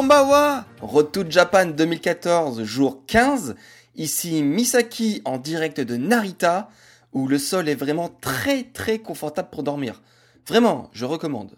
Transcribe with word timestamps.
Kambawa 0.00 0.64
Road 0.80 1.26
Japan 1.28 1.66
2014, 1.66 2.64
jour 2.64 3.02
15. 3.06 3.54
Ici 3.96 4.42
Misaki 4.42 5.20
en 5.26 5.36
direct 5.36 5.78
de 5.78 5.98
Narita, 5.98 6.70
où 7.12 7.28
le 7.28 7.36
sol 7.36 7.68
est 7.68 7.74
vraiment 7.74 8.08
très 8.08 8.62
très 8.62 8.98
confortable 8.98 9.50
pour 9.50 9.62
dormir. 9.62 10.00
Vraiment, 10.48 10.88
je 10.94 11.04
recommande. 11.04 11.50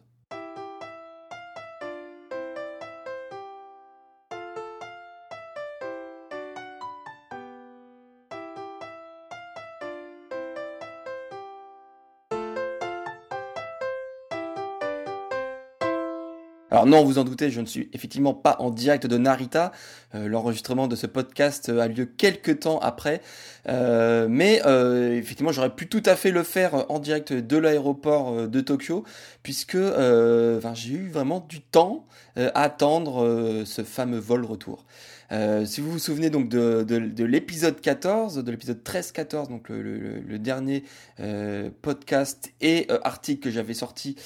Alors 16.82 17.00
non, 17.00 17.04
vous 17.04 17.18
en 17.18 17.22
doutez, 17.22 17.52
je 17.52 17.60
ne 17.60 17.66
suis 17.66 17.88
effectivement 17.92 18.34
pas 18.34 18.56
en 18.58 18.70
direct 18.70 19.06
de 19.06 19.16
Narita. 19.16 19.70
Euh, 20.16 20.26
l'enregistrement 20.26 20.88
de 20.88 20.96
ce 20.96 21.06
podcast 21.06 21.68
a 21.68 21.86
lieu 21.86 22.06
quelques 22.06 22.58
temps 22.58 22.80
après. 22.80 23.20
Euh, 23.68 24.26
mais 24.28 24.60
euh, 24.66 25.16
effectivement, 25.16 25.52
j'aurais 25.52 25.76
pu 25.76 25.86
tout 25.86 26.02
à 26.04 26.16
fait 26.16 26.32
le 26.32 26.42
faire 26.42 26.90
en 26.90 26.98
direct 26.98 27.32
de 27.32 27.56
l'aéroport 27.56 28.48
de 28.48 28.60
Tokyo, 28.60 29.04
puisque 29.44 29.76
j'ai 29.76 30.92
eu 30.92 31.08
vraiment 31.08 31.46
du 31.48 31.60
temps 31.60 32.04
à 32.36 32.62
attendre 32.62 33.62
ce 33.64 33.84
fameux 33.84 34.18
vol 34.18 34.44
retour. 34.44 34.84
Euh, 35.32 35.64
si 35.64 35.80
vous 35.80 35.90
vous 35.90 35.98
souvenez 35.98 36.28
donc 36.28 36.48
de, 36.48 36.82
de, 36.82 37.24
l'épisode 37.24 37.80
14, 37.80 38.36
de 38.44 38.50
l'épisode 38.50 38.82
13-14, 38.84 39.48
donc 39.48 39.70
le, 39.70 40.38
dernier 40.38 40.84
euh, 41.20 41.70
podcast 41.80 42.52
et 42.60 42.86
euh, 42.90 42.98
article 43.02 43.40
que 43.40 43.50
j'avais 43.50 43.74
sorti 43.74 44.16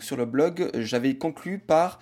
sur 0.00 0.16
le 0.16 0.24
blog, 0.24 0.70
j'avais 0.74 1.16
conclu 1.16 1.58
par 1.58 2.00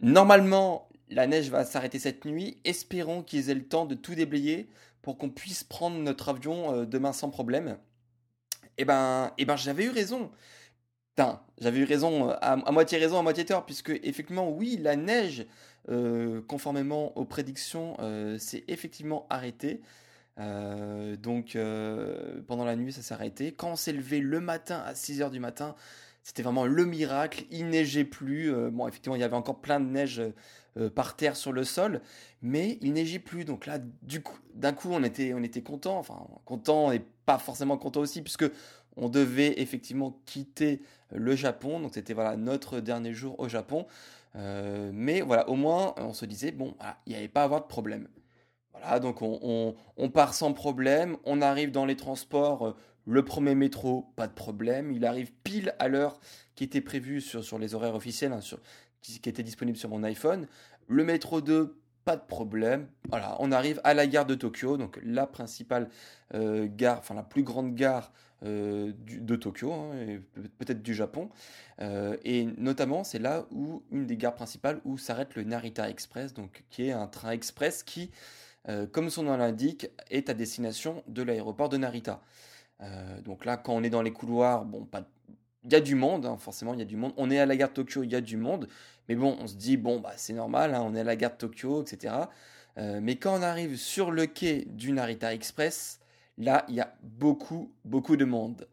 normalement 0.00 0.88
la 1.08 1.26
neige 1.26 1.50
va 1.50 1.64
s'arrêter 1.64 1.98
cette 1.98 2.24
nuit, 2.24 2.58
espérons 2.64 3.22
qu'ils 3.22 3.50
aient 3.50 3.54
le 3.54 3.66
temps 3.66 3.86
de 3.86 3.94
tout 3.94 4.14
déblayer 4.14 4.68
pour 5.02 5.18
qu'on 5.18 5.30
puisse 5.30 5.64
prendre 5.64 5.96
notre 5.98 6.28
avion 6.28 6.84
demain 6.84 7.12
sans 7.12 7.30
problème. 7.30 7.78
Et 8.78 8.82
eh 8.82 8.84
ben, 8.84 9.28
et 9.38 9.42
eh 9.42 9.44
ben 9.46 9.56
j'avais 9.56 9.84
eu 9.84 9.90
raison. 9.90 10.30
J'avais 11.58 11.78
eu 11.78 11.84
raison, 11.84 12.30
à, 12.30 12.52
à, 12.52 12.72
moitié 12.72 12.98
raison, 12.98 13.18
à 13.18 13.22
moitié 13.22 13.44
tort, 13.44 13.64
puisque 13.64 13.90
effectivement, 14.02 14.50
oui, 14.50 14.78
la 14.80 14.96
neige 14.96 15.46
euh, 15.88 16.42
conformément 16.42 17.16
aux 17.16 17.24
prédictions, 17.24 17.96
euh, 18.00 18.36
c'est 18.38 18.64
effectivement 18.68 19.26
arrêté. 19.30 19.80
Euh, 20.38 21.16
donc 21.16 21.56
pendant 22.46 22.64
la 22.64 22.76
nuit, 22.76 22.92
ça 22.92 23.02
s'est 23.02 23.14
arrêté. 23.14 23.52
Quand 23.52 23.70
on 23.70 23.76
s'est 23.76 23.92
levé 23.92 24.20
le 24.20 24.40
matin 24.40 24.82
à 24.84 24.92
6h 24.92 25.30
du 25.30 25.40
matin, 25.40 25.74
c'était 26.22 26.42
vraiment 26.42 26.66
le 26.66 26.84
miracle. 26.84 27.44
Il 27.50 27.68
neigeait 27.68 28.04
plus. 28.04 28.52
bon, 28.70 28.88
effectivement, 28.88 29.16
il 29.16 29.20
y 29.20 29.24
avait 29.24 29.36
encore 29.36 29.60
plein 29.60 29.80
de 29.80 29.86
neige 29.86 30.22
par 30.94 31.16
terre 31.16 31.36
sur 31.36 31.52
le 31.52 31.64
sol, 31.64 32.02
mais 32.42 32.78
il 32.82 32.92
neigeait 32.92 33.20
plus. 33.20 33.44
Donc 33.44 33.64
là, 33.64 33.78
du 34.02 34.22
coup, 34.22 34.36
d'un 34.54 34.72
coup, 34.72 34.90
on 34.92 35.02
était, 35.04 35.32
on 35.34 35.42
était 35.42 35.62
content. 35.62 35.98
Enfin, 35.98 36.26
content 36.44 36.92
et 36.92 37.00
pas 37.24 37.38
forcément 37.38 37.78
content 37.78 38.00
aussi, 38.00 38.22
puisque 38.22 38.44
on 38.96 39.08
devait 39.08 39.60
effectivement 39.60 40.20
quitter 40.26 40.82
le 41.12 41.34
Japon. 41.36 41.80
Donc 41.80 41.94
c'était 41.94 42.14
voilà 42.14 42.36
notre 42.36 42.80
dernier 42.80 43.14
jour 43.14 43.38
au 43.38 43.48
Japon. 43.48 43.86
Euh, 44.36 44.90
mais 44.92 45.22
voilà, 45.22 45.48
au 45.48 45.54
moins, 45.54 45.94
on 45.96 46.12
se 46.12 46.26
disait, 46.26 46.50
bon, 46.50 46.74
il 47.06 47.12
n'y 47.12 47.18
avait 47.18 47.28
pas 47.28 47.42
à 47.42 47.44
avoir 47.44 47.62
de 47.62 47.66
problème. 47.66 48.08
Voilà, 48.72 49.00
donc 49.00 49.22
on, 49.22 49.74
part 50.12 50.34
sans 50.34 50.52
problème, 50.52 51.16
on 51.24 51.40
arrive 51.40 51.70
dans 51.70 51.86
les 51.86 51.96
transports, 51.96 52.66
euh, 52.66 52.76
le 53.06 53.24
premier 53.24 53.54
métro, 53.54 54.12
pas 54.16 54.26
de 54.26 54.34
problème, 54.34 54.92
il 54.92 55.06
arrive 55.06 55.32
pile 55.44 55.74
à 55.78 55.88
l'heure 55.88 56.20
qui 56.54 56.64
était 56.64 56.82
prévue 56.82 57.22
sur, 57.22 57.42
sur 57.42 57.58
les 57.58 57.74
horaires 57.74 57.94
officiels, 57.94 58.32
hein, 58.32 58.42
sur, 58.42 58.58
qui, 59.00 59.18
qui 59.20 59.28
était 59.30 59.42
disponible 59.42 59.78
sur 59.78 59.88
mon 59.88 60.02
iPhone. 60.02 60.46
Le 60.88 61.04
métro 61.04 61.40
2, 61.40 61.78
pas 62.04 62.16
de 62.16 62.22
problème. 62.22 62.88
Voilà, 63.08 63.36
on 63.40 63.50
arrive 63.50 63.80
à 63.82 63.94
la 63.94 64.06
gare 64.06 64.26
de 64.26 64.34
Tokyo, 64.34 64.76
donc 64.76 64.98
la 65.02 65.26
principale 65.26 65.88
euh, 66.34 66.68
gare, 66.70 66.98
enfin 66.98 67.14
la 67.14 67.22
plus 67.22 67.42
grande 67.42 67.74
gare 67.74 68.12
euh, 68.42 68.92
de 69.06 69.34
Tokyo, 69.34 69.72
hein, 69.72 70.20
peut-être 70.58 70.82
du 70.82 70.94
Japon. 70.94 71.30
Euh, 71.80 72.18
et 72.22 72.44
notamment, 72.58 73.02
c'est 73.02 73.18
là 73.18 73.46
où 73.50 73.82
une 73.90 74.06
des 74.06 74.18
gares 74.18 74.34
principales 74.34 74.78
où 74.84 74.98
s'arrête 74.98 75.34
le 75.36 75.44
Narita 75.44 75.88
Express, 75.88 76.34
donc 76.34 76.64
qui 76.68 76.86
est 76.86 76.92
un 76.92 77.06
train 77.06 77.30
express 77.30 77.82
qui, 77.82 78.10
euh, 78.68 78.86
comme 78.86 79.08
son 79.08 79.22
nom 79.22 79.38
l'indique, 79.38 79.88
est 80.10 80.28
à 80.28 80.34
destination 80.34 81.02
de 81.08 81.22
l'aéroport 81.22 81.70
de 81.70 81.78
Narita. 81.78 82.20
donc 83.24 83.46
là, 83.46 83.56
quand 83.56 83.72
on 83.74 83.82
est 83.82 83.90
dans 83.90 84.02
les 84.02 84.12
couloirs, 84.12 84.66
bon, 84.66 84.84
pas 84.84 85.08
il 85.64 85.72
y 85.72 85.74
a 85.74 85.80
du 85.80 85.94
monde, 85.96 86.26
hein, 86.26 86.36
forcément, 86.38 86.74
il 86.74 86.78
y 86.78 86.82
a 86.82 86.86
du 86.86 86.96
monde. 86.96 87.12
On 87.16 87.30
est 87.30 87.38
à 87.40 87.46
la 87.46 87.56
gare 87.56 87.70
de 87.70 87.74
Tokyo, 87.74 88.02
il 88.04 88.12
y 88.12 88.14
a 88.14 88.20
du 88.20 88.36
monde. 88.36 88.68
Mais 89.08 89.16
bon, 89.16 89.36
on 89.40 89.46
se 89.46 89.54
dit, 89.56 89.76
bon, 89.76 89.98
bah, 89.98 90.12
c'est 90.16 90.34
normal, 90.34 90.74
hein, 90.74 90.82
on 90.84 90.94
est 90.94 91.00
à 91.00 91.04
la 91.04 91.16
gare 91.16 91.32
de 91.32 91.38
Tokyo, 91.38 91.82
etc. 91.82 92.14
mais 92.76 93.16
quand 93.16 93.38
on 93.38 93.42
arrive 93.42 93.76
sur 93.76 94.10
le 94.10 94.26
quai 94.26 94.66
du 94.68 94.92
Narita 94.92 95.32
Express, 95.32 96.00
Là, 96.38 96.64
il 96.68 96.74
y 96.74 96.80
a 96.80 96.94
beaucoup, 97.02 97.72
beaucoup 97.84 98.16
de 98.16 98.24
monde. 98.24 98.68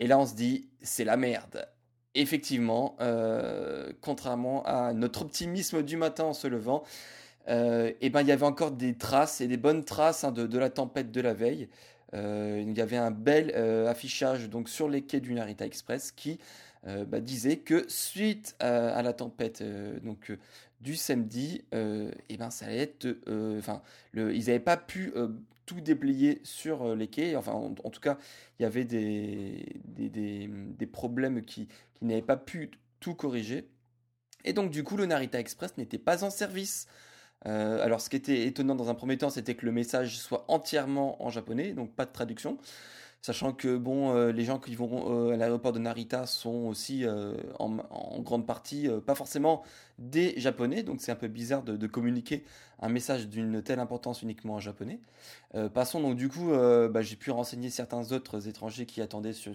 Et 0.00 0.06
là, 0.06 0.18
on 0.18 0.26
se 0.26 0.34
dit, 0.34 0.68
c'est 0.82 1.04
la 1.04 1.16
merde. 1.16 1.68
Effectivement, 2.14 2.96
euh, 3.00 3.92
contrairement 4.00 4.62
à 4.64 4.92
notre 4.92 5.22
optimisme 5.22 5.82
du 5.82 5.96
matin 5.96 6.24
en 6.24 6.32
se 6.32 6.46
levant, 6.46 6.82
euh, 7.48 7.92
eh 8.00 8.10
ben, 8.10 8.22
il 8.22 8.28
y 8.28 8.32
avait 8.32 8.46
encore 8.46 8.72
des 8.72 8.94
traces 8.94 9.40
et 9.40 9.46
des 9.46 9.56
bonnes 9.56 9.84
traces 9.84 10.24
hein, 10.24 10.32
de, 10.32 10.58
la 10.58 10.70
tempête 10.70 11.10
de 11.12 11.20
la 11.20 11.34
veille. 11.34 11.68
Euh, 12.14 12.62
il 12.66 12.76
y 12.76 12.80
avait 12.80 12.96
un 12.96 13.10
bel 13.10 13.54
affichage 13.86 14.48
donc 14.48 14.68
sur 14.68 14.88
les 14.88 15.02
quais 15.02 15.20
du 15.20 15.34
Narita 15.34 15.66
Express 15.66 16.12
qui 16.12 16.38
bah, 16.84 17.18
disait 17.18 17.56
que 17.56 17.84
suite 17.88 18.54
à, 18.60 19.02
la 19.02 19.12
tempête 19.12 19.60
donc 20.04 20.30
du 20.80 20.94
samedi, 20.94 21.64
eh 21.72 22.36
ben 22.38 22.50
ça 22.50 22.66
allait 22.66 22.78
être, 22.78 23.08
enfin, 23.58 23.82
ils 24.14 24.38
n'avaient 24.38 24.60
pas 24.60 24.76
pu 24.76 25.12
tout 25.66 25.80
déblayé 25.80 26.40
sur 26.44 26.82
euh, 26.82 26.96
les 26.96 27.08
quais. 27.08 27.36
Enfin, 27.36 27.52
en, 27.52 27.90
tout 27.90 28.00
cas, 28.00 28.18
il 28.58 28.62
y 28.62 28.66
avait 28.66 28.84
des, 28.84 29.80
des, 29.84 30.86
problèmes 30.86 31.44
qui, 31.44 31.68
qui 31.94 32.04
n'avaient 32.04 32.22
pas 32.22 32.36
pu 32.36 32.70
tout 33.00 33.14
corriger. 33.14 33.68
Et 34.44 34.52
donc, 34.52 34.70
du 34.70 34.84
coup, 34.84 34.96
le 34.96 35.06
Narita 35.06 35.38
Express 35.38 35.76
n'était 35.76 35.98
pas 35.98 36.24
en 36.24 36.30
service. 36.30 36.86
Euh, 37.46 37.84
alors, 37.84 38.00
ce 38.00 38.08
qui 38.08 38.16
était 38.16 38.46
étonnant 38.46 38.74
dans 38.74 38.88
un 38.88 38.94
premier 38.94 39.18
temps, 39.18 39.30
c'était 39.30 39.54
que 39.54 39.66
le 39.66 39.72
message 39.72 40.18
soit 40.18 40.44
entièrement 40.48 41.22
en 41.22 41.30
japonais, 41.30 41.72
donc 41.72 41.94
pas 41.94 42.06
de 42.06 42.12
traduction. 42.12 42.58
Sachant 43.26 43.52
que 43.52 43.76
bon, 43.76 44.14
euh, 44.14 44.30
les 44.30 44.44
gens 44.44 44.60
qui 44.60 44.76
vont 44.76 45.10
euh, 45.10 45.34
à 45.34 45.36
l'aéroport 45.36 45.72
de 45.72 45.80
Narita 45.80 46.26
sont 46.26 46.66
aussi 46.66 47.04
euh, 47.04 47.34
en, 47.58 48.20
grande 48.20 48.46
partie 48.46 48.88
pas 49.04 49.16
forcément 49.16 49.64
des 49.98 50.38
Japonais, 50.38 50.84
donc 50.84 51.00
c'est 51.00 51.10
un 51.10 51.16
peu 51.16 51.26
bizarre 51.26 51.64
de, 51.64 51.86
communiquer 51.88 52.44
un 52.78 52.88
message 52.88 53.28
d'une 53.28 53.62
telle 53.62 53.80
importance 53.80 54.22
uniquement 54.22 54.54
en 54.54 54.60
japonais. 54.60 55.00
passons 55.74 56.00
donc 56.00 56.16
du 56.16 56.28
coup, 56.28 56.50
bah, 56.50 57.02
j'ai 57.02 57.16
pu 57.16 57.30
renseigner 57.30 57.70
certains 57.70 58.12
autres 58.12 58.48
étrangers 58.48 58.86
qui 58.86 59.00
attendaient 59.00 59.32
sur, 59.32 59.54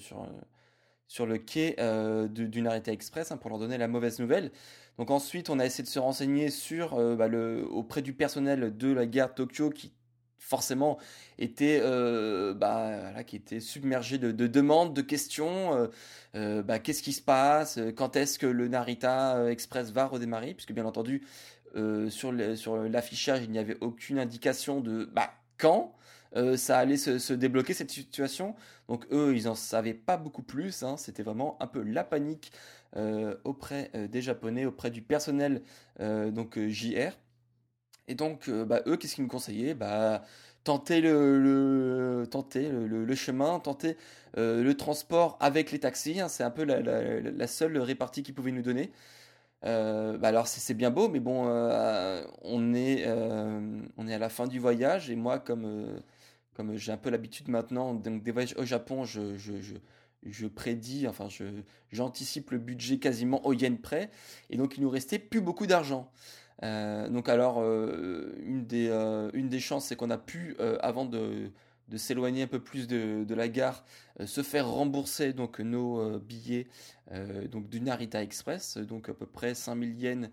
sur, 1.08 1.26
le 1.26 1.38
quai 1.38 1.76
du, 2.30 2.62
Narita 2.62 2.92
Express 2.92 3.32
hein, 3.32 3.38
pour 3.38 3.50
leur 3.50 3.60
donner 3.60 3.78
la 3.78 3.88
mauvaise 3.88 4.20
nouvelle. 4.20 4.52
Donc 4.98 5.12
ensuite, 5.12 5.50
on 5.50 5.60
a 5.60 5.66
essayé 5.66 5.84
de 5.84 5.90
se 5.90 6.00
renseigner 6.00 6.50
sur 6.50 6.96
bah, 7.16 7.28
le, 7.28 7.66
auprès 7.70 8.02
du 8.02 8.14
personnel 8.14 8.76
de 8.76 8.92
la 8.92 9.06
gare 9.06 9.34
Tokyo 9.34 9.70
qui 9.70 9.92
forcément 10.42 10.98
était 11.38 11.80
euh, 11.82 12.54
bah, 12.54 13.24
qui 13.24 13.36
était 13.36 13.60
submergé 13.60 14.18
de, 14.18 14.32
demandes, 14.32 14.94
de 14.94 15.02
questions. 15.02 15.76
Euh, 15.76 15.88
euh, 16.36 16.64
bah, 16.64 16.80
qu'est-ce 16.80 17.04
qui 17.04 17.14
se 17.14 17.22
passe 17.22 17.80
Quand 17.96 18.16
est-ce 18.16 18.38
que 18.38 18.48
le 18.48 18.68
Narita 18.68 19.50
Express 19.50 19.92
va 19.92 20.08
redémarrer? 20.08 20.54
Puisque 20.54 20.74
bien 20.74 20.86
entendu, 20.86 21.24
sur 22.10 22.32
l'affichage, 22.34 23.44
il 23.44 23.52
n'y 23.52 23.60
avait 23.60 23.78
aucune 23.80 24.20
indication 24.20 24.82
de 24.82 25.06
bah, 25.06 25.32
quand 25.58 25.94
ça 26.56 26.78
allait 26.78 26.98
se, 26.98 27.34
débloquer 27.34 27.74
cette 27.74 27.92
situation. 27.92 28.56
Donc 28.90 29.06
eux, 29.12 29.34
ils 29.36 29.46
n'en 29.46 29.56
savaient 29.56 29.94
pas 29.94 30.18
beaucoup 30.18 30.44
plus. 30.44 30.84
Hein. 30.84 30.98
C'était 30.98 31.24
vraiment 31.24 31.58
un 31.62 31.68
peu 31.68 31.82
la 31.82 32.04
panique 32.04 32.52
auprès 33.46 33.92
des 34.10 34.22
Japonais, 34.22 34.66
auprès 34.66 34.92
du 34.92 35.02
personnel 35.02 35.62
donc 36.00 36.60
JR. 36.60 37.14
Et 38.08 38.16
donc, 38.16 38.50
bah, 38.50 38.82
eux, 38.88 38.98
qu'est-ce 38.98 39.16
qu'ils 39.16 39.24
nous 39.24 39.30
conseillaient? 39.30 39.74
Bah, 39.74 40.24
Tenter 40.64 41.02
le, 41.02 42.28
tenter 42.30 42.70
le, 42.70 43.16
chemin, 43.16 43.60
tenter 43.60 43.98
le 44.38 44.72
transport 44.74 45.38
avec 45.40 45.72
les 45.72 45.80
taxis. 45.80 46.20
Hein, 46.20 46.28
c'est 46.28 46.44
un 46.44 46.52
peu 46.52 46.64
la, 46.64 47.48
seule 47.48 47.80
répartie 47.80 48.22
qu'ils 48.22 48.36
pouvaient 48.36 48.52
nous 48.52 48.62
donner. 48.62 48.92
bah 49.64 50.20
alors 50.22 50.48
c'est 50.48 50.76
bien 50.76 50.92
beau, 50.92 51.10
mais 51.10 51.20
bon, 51.20 51.46
on, 52.44 52.74
est, 52.76 53.08
on 53.98 54.08
est 54.08 54.14
à 54.14 54.20
la 54.20 54.30
fin 54.30 54.46
du 54.46 54.60
voyage 54.60 55.10
et 55.10 55.16
moi, 55.16 55.40
comme, 55.40 56.00
comme 56.54 56.76
j'ai 56.76 56.92
un 56.92 56.98
peu 56.98 57.10
l'habitude 57.10 57.48
maintenant, 57.48 57.96
donc 57.96 58.22
des 58.22 58.32
voyages 58.32 58.56
au 58.58 58.64
Japon, 58.66 59.04
je, 59.04 59.36
je, 59.38 59.54
je 60.26 60.48
prédis, 60.48 61.08
enfin, 61.08 61.28
j'anticipe 61.92 62.52
le 62.52 62.60
budget 62.60 63.00
quasiment 63.00 63.46
au 63.46 63.54
yen 63.54 63.78
près, 63.78 64.10
et 64.50 64.58
donc 64.58 64.78
il 64.78 64.84
nous 64.84 64.90
restait 64.90 65.20
plus 65.20 65.42
beaucoup 65.42 65.66
d'argent. 65.66 66.12
Euh, 66.64 67.10
donc 67.10 67.30
alors, 67.30 67.60
euh, 67.60 68.36
une, 68.44 68.66
des, 68.66 68.90
euh, 68.90 69.30
une 69.34 69.50
des 69.50 69.60
chances, 69.60 69.86
c'est 69.86 69.96
qu'on 69.96 70.10
a 70.10 70.18
pu, 70.18 70.56
avant 70.82 71.06
de, 71.06 71.52
s'éloigner 71.96 72.44
un 72.44 72.48
peu 72.48 72.60
plus 72.60 72.88
de, 72.88 73.34
la 73.34 73.48
gare, 73.48 73.84
se 74.26 74.44
faire 74.44 74.68
rembourser 74.68 75.34
donc 75.34 75.60
nos 75.60 76.20
billets 76.20 76.68
donc 77.52 77.68
du 77.68 77.82
Narita 77.82 78.24
Express, 78.24 78.78
donc 78.78 79.10
à 79.10 79.14
peu 79.14 79.26
près 79.26 79.56
5000 79.56 80.00
yens 80.00 80.30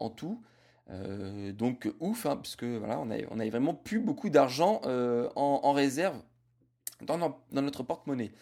en 0.00 0.10
tout. 0.10 0.42
donc 1.52 1.88
ouf, 2.00 2.26
hein, 2.26 2.36
puisque 2.36 2.64
voilà, 2.64 2.98
on 2.98 3.10
avait, 3.10 3.26
on 3.30 3.36
vraiment 3.36 3.74
plus 3.74 4.00
beaucoup 4.00 4.30
d'argent 4.30 4.80
en, 5.36 5.72
réserve 5.72 6.20
dans, 7.02 7.38
notre 7.52 7.82
porte-monnaie. 7.84 8.32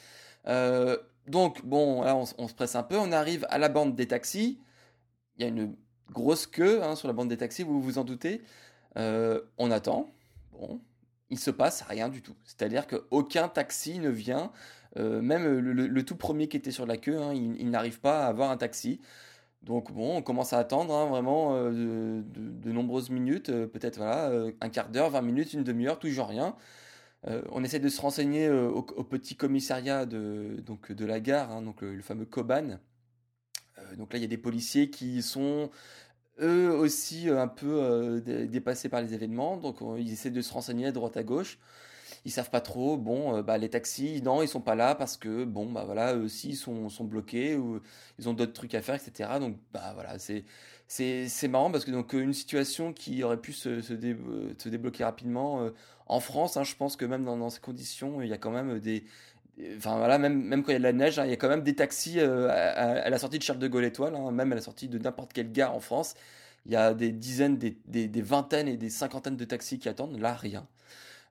Donc, 1.28 1.64
bon, 1.64 2.02
là, 2.02 2.16
on, 2.16 2.48
se 2.48 2.54
presse 2.54 2.74
un 2.74 2.82
peu. 2.82 2.98
On 2.98 3.12
arrive 3.12 3.46
à 3.50 3.58
la 3.58 3.68
bande 3.68 3.94
des 3.94 4.08
taxis. 4.08 4.58
Il 5.36 5.42
y 5.42 5.44
a 5.44 5.48
une 5.48 5.76
grosse 6.10 6.46
queue 6.46 6.82
hein, 6.82 6.96
sur 6.96 7.08
la 7.08 7.14
bande 7.14 7.28
des 7.28 7.36
taxis, 7.36 7.62
vous 7.62 7.80
vous 7.80 7.98
en 7.98 8.04
doutez. 8.04 8.42
Euh, 8.96 9.40
on 9.58 9.70
attend. 9.70 10.12
Bon, 10.52 10.80
il 11.30 11.38
se 11.38 11.50
passe 11.50 11.82
rien 11.82 12.08
du 12.08 12.22
tout. 12.22 12.34
C'est-à-dire 12.44 12.86
qu'aucun 12.86 13.48
taxi 13.48 13.98
ne 13.98 14.10
vient. 14.10 14.52
Euh, 14.98 15.22
même 15.22 15.46
le, 15.46 16.04
tout 16.04 16.16
premier 16.16 16.48
qui 16.48 16.56
était 16.56 16.70
sur 16.70 16.86
la 16.86 16.98
queue, 16.98 17.18
hein, 17.18 17.32
il, 17.32 17.70
n'arrive 17.70 18.00
pas 18.00 18.26
à 18.26 18.28
avoir 18.28 18.50
un 18.50 18.56
taxi. 18.56 19.00
Donc 19.62 19.92
bon, 19.92 20.16
on 20.16 20.22
commence 20.22 20.52
à 20.52 20.58
attendre 20.58 20.92
hein, 20.94 21.06
vraiment 21.06 21.54
de, 21.70 22.22
de, 22.26 22.72
nombreuses 22.72 23.10
minutes, 23.10 23.46
peut-être 23.46 23.96
voilà, 23.96 24.30
un 24.60 24.68
quart 24.68 24.88
d'heure, 24.88 25.10
20 25.10 25.22
minutes, 25.22 25.52
une 25.52 25.62
demi-heure, 25.62 25.98
toujours 25.98 26.28
rien. 26.28 26.56
Euh, 27.28 27.42
on 27.52 27.62
essaie 27.62 27.78
de 27.78 27.88
se 27.88 28.00
renseigner 28.00 28.46
euh, 28.46 28.68
au, 28.68 28.82
petit 29.04 29.36
commissariat 29.36 30.06
de, 30.06 30.60
donc, 30.66 30.90
de 30.90 31.04
la 31.04 31.20
gare, 31.20 31.62
donc 31.62 31.82
le, 31.82 32.00
fameux 32.02 32.24
Koban. 32.24 32.78
Euh, 33.92 33.96
donc 33.96 34.12
là, 34.12 34.18
il 34.18 34.22
y 34.22 34.24
a 34.24 34.28
des 34.28 34.38
policiers 34.38 34.90
qui 34.90 35.22
sont 35.22 35.70
eux 36.40 36.70
aussi 36.70 37.28
un 37.28 37.48
peu 37.48 38.22
dépassés 38.50 38.88
par 38.88 39.02
les 39.02 39.14
événements. 39.14 39.56
Donc 39.58 39.78
ils 39.98 40.12
essaient 40.12 40.30
de 40.30 40.42
se 40.42 40.52
renseigner 40.52 40.86
à 40.86 40.92
droite 40.92 41.16
à 41.16 41.22
gauche. 41.22 41.58
Ils 42.24 42.30
savent 42.32 42.50
pas 42.50 42.60
trop. 42.60 42.96
Bon, 42.96 43.42
bah, 43.42 43.58
les 43.58 43.68
taxis, 43.68 44.22
non, 44.22 44.42
ils 44.42 44.48
sont 44.48 44.60
pas 44.60 44.74
là 44.74 44.94
parce 44.94 45.16
que 45.16 45.44
bon, 45.44 45.70
bah 45.70 45.84
voilà, 45.84 46.14
eux 46.14 46.22
aussi 46.22 46.56
sont, 46.56 46.88
sont 46.88 47.04
bloqués 47.04 47.56
ou 47.56 47.80
ils 48.18 48.28
ont 48.28 48.32
d'autres 48.34 48.52
trucs 48.52 48.74
à 48.74 48.82
faire, 48.82 48.94
etc. 48.94 49.38
Donc 49.40 49.56
bah 49.72 49.92
voilà, 49.94 50.18
c'est 50.18 50.44
c'est 50.88 51.48
marrant 51.48 51.70
parce 51.70 51.84
que 51.84 51.90
donc 51.90 52.12
une 52.12 52.34
situation 52.34 52.92
qui 52.92 53.22
aurait 53.24 53.40
pu 53.40 53.52
se, 53.52 53.80
se, 53.80 53.94
débloquer 54.68 55.04
rapidement 55.04 55.70
en 56.06 56.20
France, 56.20 56.56
hein, 56.56 56.64
je 56.64 56.74
pense 56.76 56.96
que 56.96 57.04
même 57.06 57.24
dans, 57.24 57.48
ces 57.48 57.60
conditions, 57.60 58.20
il 58.20 58.28
y 58.28 58.32
a 58.32 58.38
quand 58.38 58.50
même 58.50 58.78
des. 58.78 59.04
Enfin 59.76 59.96
voilà, 59.96 60.18
même, 60.18 60.42
même 60.42 60.62
quand 60.62 60.70
il 60.70 60.74
y 60.74 60.76
a 60.76 60.78
de 60.78 60.84
la 60.84 60.92
neige, 60.92 61.18
hein, 61.18 61.24
il 61.24 61.30
y 61.30 61.32
a 61.32 61.36
quand 61.36 61.48
même 61.48 61.62
des 61.62 61.74
taxis 61.74 62.18
euh, 62.18 62.48
à, 62.50 63.08
la 63.10 63.18
sortie 63.18 63.38
de 63.38 63.42
Charles 63.42 63.58
de 63.58 63.68
Gaulle 63.68 63.84
Étoile, 63.84 64.14
hein, 64.14 64.30
même 64.30 64.52
à 64.52 64.54
la 64.54 64.60
sortie 64.60 64.88
de 64.88 64.98
n'importe 64.98 65.32
quelle 65.32 65.52
gare 65.52 65.74
en 65.74 65.80
France. 65.80 66.14
Il 66.66 66.72
y 66.72 66.76
a 66.76 66.94
des 66.94 67.10
dizaines, 67.12 67.58
des, 67.58 67.76
des, 67.86 68.22
vingtaines 68.22 68.68
et 68.68 68.76
des 68.76 68.90
cinquantaines 68.90 69.36
de 69.36 69.44
taxis 69.44 69.78
qui 69.78 69.88
attendent. 69.88 70.18
Là, 70.20 70.34
rien. 70.34 70.66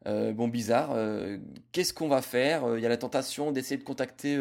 Euh, 0.08 0.34
bon, 0.34 0.48
bizarre. 0.48 0.92
Euh, 0.94 1.38
qu'est-ce 1.72 1.94
qu'on 1.94 2.10
va 2.10 2.22
faire? 2.22 2.78
Il 2.78 2.84
y 2.84 2.86
a 2.86 2.90
la 2.90 2.98
tentation 2.98 3.52
d'essayer 3.52 3.78
de 3.78 3.84
contacter 3.84 4.38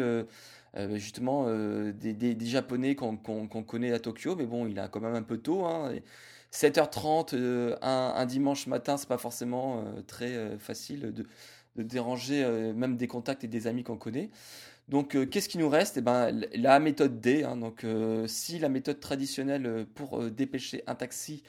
justement 0.95 1.45
des, 1.93 2.13
des, 2.13 2.45
Japonais 2.45 2.95
qu'on 2.95 3.15
connaît 3.15 3.93
à 3.93 3.99
Tokyo, 3.99 4.35
mais 4.35 4.45
bon, 4.45 4.67
il 4.67 4.77
est 4.77 4.89
quand 4.91 5.01
même 5.01 5.15
un 5.15 5.23
peu 5.23 5.37
tôt. 5.37 5.65
Hein, 5.65 5.93
7h30 6.51 7.35
euh, 7.35 7.77
un, 7.81 8.25
dimanche 8.25 8.67
matin, 8.67 8.97
c'est 8.97 9.07
pas 9.07 9.17
forcément 9.17 9.85
très 10.07 10.57
facile 10.59 11.13
de, 11.13 11.25
déranger 11.75 12.45
même 12.73 12.97
des 12.97 13.07
contacts 13.07 13.43
et 13.43 13.47
des 13.47 13.67
amis 13.67 13.83
qu'on 13.83 13.97
connaît. 13.97 14.29
Donc, 14.89 15.17
qu'est-ce 15.29 15.47
qui 15.47 15.57
nous 15.57 15.69
reste? 15.69 15.97
Eh 15.97 16.01
ben, 16.01 16.31
La 16.53 16.79
méthode 16.79 17.21
D. 17.21 17.43
Hein. 17.43 17.55
donc, 17.57 17.85
si 18.27 18.59
la 18.59 18.69
méthode 18.69 18.99
traditionnelle 18.99 19.85
pour 19.95 20.29
dépêcher 20.29 20.83
un 20.87 20.95
taxi 20.95 21.43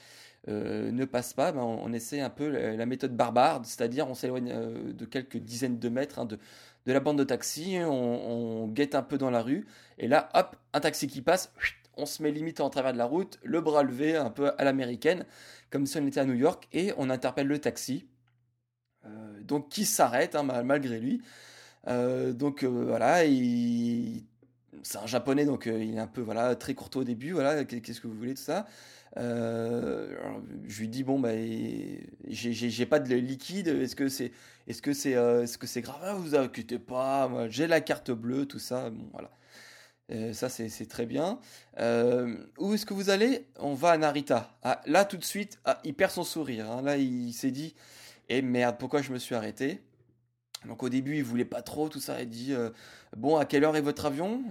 ne 0.46 1.04
passe 1.04 1.34
pas, 1.34 1.52
ben, 1.52 1.62
on, 1.62 1.92
essaie 1.92 2.20
un 2.20 2.30
peu 2.30 2.48
la, 2.48 2.86
méthode 2.86 3.16
barbare, 3.16 3.62
c'est-à-dire 3.64 4.08
on 4.08 4.14
s'éloigne 4.14 4.92
de 4.92 5.04
quelques 5.04 5.38
dizaines 5.38 5.78
de 5.78 5.88
mètres 5.88 6.18
hein, 6.18 6.26
de, 6.26 6.38
la 6.86 7.00
bande 7.00 7.18
de 7.18 7.24
taxi, 7.24 7.78
on, 7.80 8.62
on, 8.62 8.68
guette 8.68 8.94
un 8.94 9.02
peu 9.02 9.18
dans 9.18 9.30
la 9.30 9.42
rue, 9.42 9.66
et 9.98 10.08
là, 10.08 10.28
hop, 10.34 10.56
un 10.72 10.80
taxi 10.80 11.06
qui 11.06 11.22
passe, 11.22 11.52
on 11.96 12.06
se 12.06 12.22
met 12.22 12.30
limite 12.30 12.60
en 12.60 12.70
travers 12.70 12.92
de 12.92 12.98
la 12.98 13.04
route, 13.04 13.38
le 13.42 13.60
bras 13.60 13.82
levé 13.82 14.16
un 14.16 14.30
peu 14.30 14.52
à 14.58 14.64
l'américaine, 14.64 15.26
comme 15.70 15.86
si 15.86 15.96
on 15.98 16.06
était 16.06 16.20
à 16.20 16.24
New 16.24 16.34
York, 16.34 16.68
et 16.72 16.92
on 16.96 17.10
interpelle 17.10 17.46
le 17.46 17.58
taxi. 17.58 18.06
Euh, 19.06 19.40
donc 19.42 19.68
qui 19.68 19.84
s'arrête 19.84 20.34
hein, 20.34 20.42
malgré 20.42 20.98
lui. 20.98 21.22
Euh, 21.88 22.32
donc 22.32 22.62
euh, 22.62 22.68
voilà, 22.68 23.22
c'est 24.82 24.98
un 24.98 25.06
japonais, 25.06 25.44
donc 25.44 25.66
il 25.66 25.96
est 25.96 25.98
un 25.98 26.06
peu 26.06 26.20
voilà 26.20 26.54
très 26.54 26.74
courtois 26.74 27.02
au 27.02 27.04
début. 27.04 27.32
Voilà, 27.32 27.64
qu'est-ce 27.64 28.00
que 28.00 28.06
vous 28.06 28.16
voulez 28.16 28.34
tout 28.34 28.42
ça 28.42 28.66
Je 29.16 30.78
lui 30.78 30.88
dis 30.88 31.02
bon 31.02 31.18
bah 31.18 31.30
j'ai 32.28 32.86
pas 32.86 33.00
de 33.00 33.14
liquide. 33.14 33.68
Est-ce 33.68 33.96
que 33.96 34.08
c'est 34.08 34.32
est-ce 34.68 34.82
que 34.82 34.92
c'est 34.92 35.12
est-ce 35.12 35.58
que 35.58 35.66
c'est 35.66 35.82
grave 35.82 36.00
ah, 36.02 36.14
Vous 36.14 36.34
inquiétez 36.36 36.78
pas, 36.78 37.30
j'ai 37.48 37.66
la 37.66 37.80
carte 37.80 38.12
bleue, 38.12 38.46
tout 38.46 38.60
ça. 38.60 38.90
Bon 38.90 39.08
voilà. 39.12 39.30
Ça, 40.34 40.50
c'est 40.50 40.86
très 40.86 41.06
bien. 41.06 41.38
Où 42.58 42.74
est-ce 42.74 42.86
que 42.86 42.94
vous 42.94 43.10
allez? 43.10 43.46
On 43.58 43.74
va 43.74 43.90
à 43.92 43.98
Narita. 43.98 44.54
Ah, 44.62 44.82
là, 44.86 45.04
tout 45.06 45.16
de 45.16 45.24
suite, 45.24 45.58
ah, 45.64 45.80
il 45.84 45.94
perd 45.94 46.12
son 46.12 46.22
sourire. 46.22 46.70
Hein. 46.70 46.82
Là, 46.82 46.98
il 46.98 47.32
s'est 47.32 47.50
dit 47.50 47.74
Eh 48.28 48.42
merde, 48.42 48.76
pourquoi 48.78 49.02
je 49.02 49.12
me 49.12 49.18
suis 49.18 49.34
arrêté? 49.34 49.80
Donc, 50.66 50.82
au 50.84 50.88
début, 50.88 51.16
il 51.16 51.24
voulait 51.24 51.44
pas 51.44 51.60
trop 51.60 51.88
tout 51.88 51.98
ça. 51.98 52.22
Il 52.22 52.28
dit 52.28 52.54
euh, 52.54 52.70
Bon, 53.16 53.36
à 53.36 53.44
quelle 53.44 53.64
heure 53.64 53.76
est 53.76 53.80
votre 53.80 54.06
avion? 54.06 54.42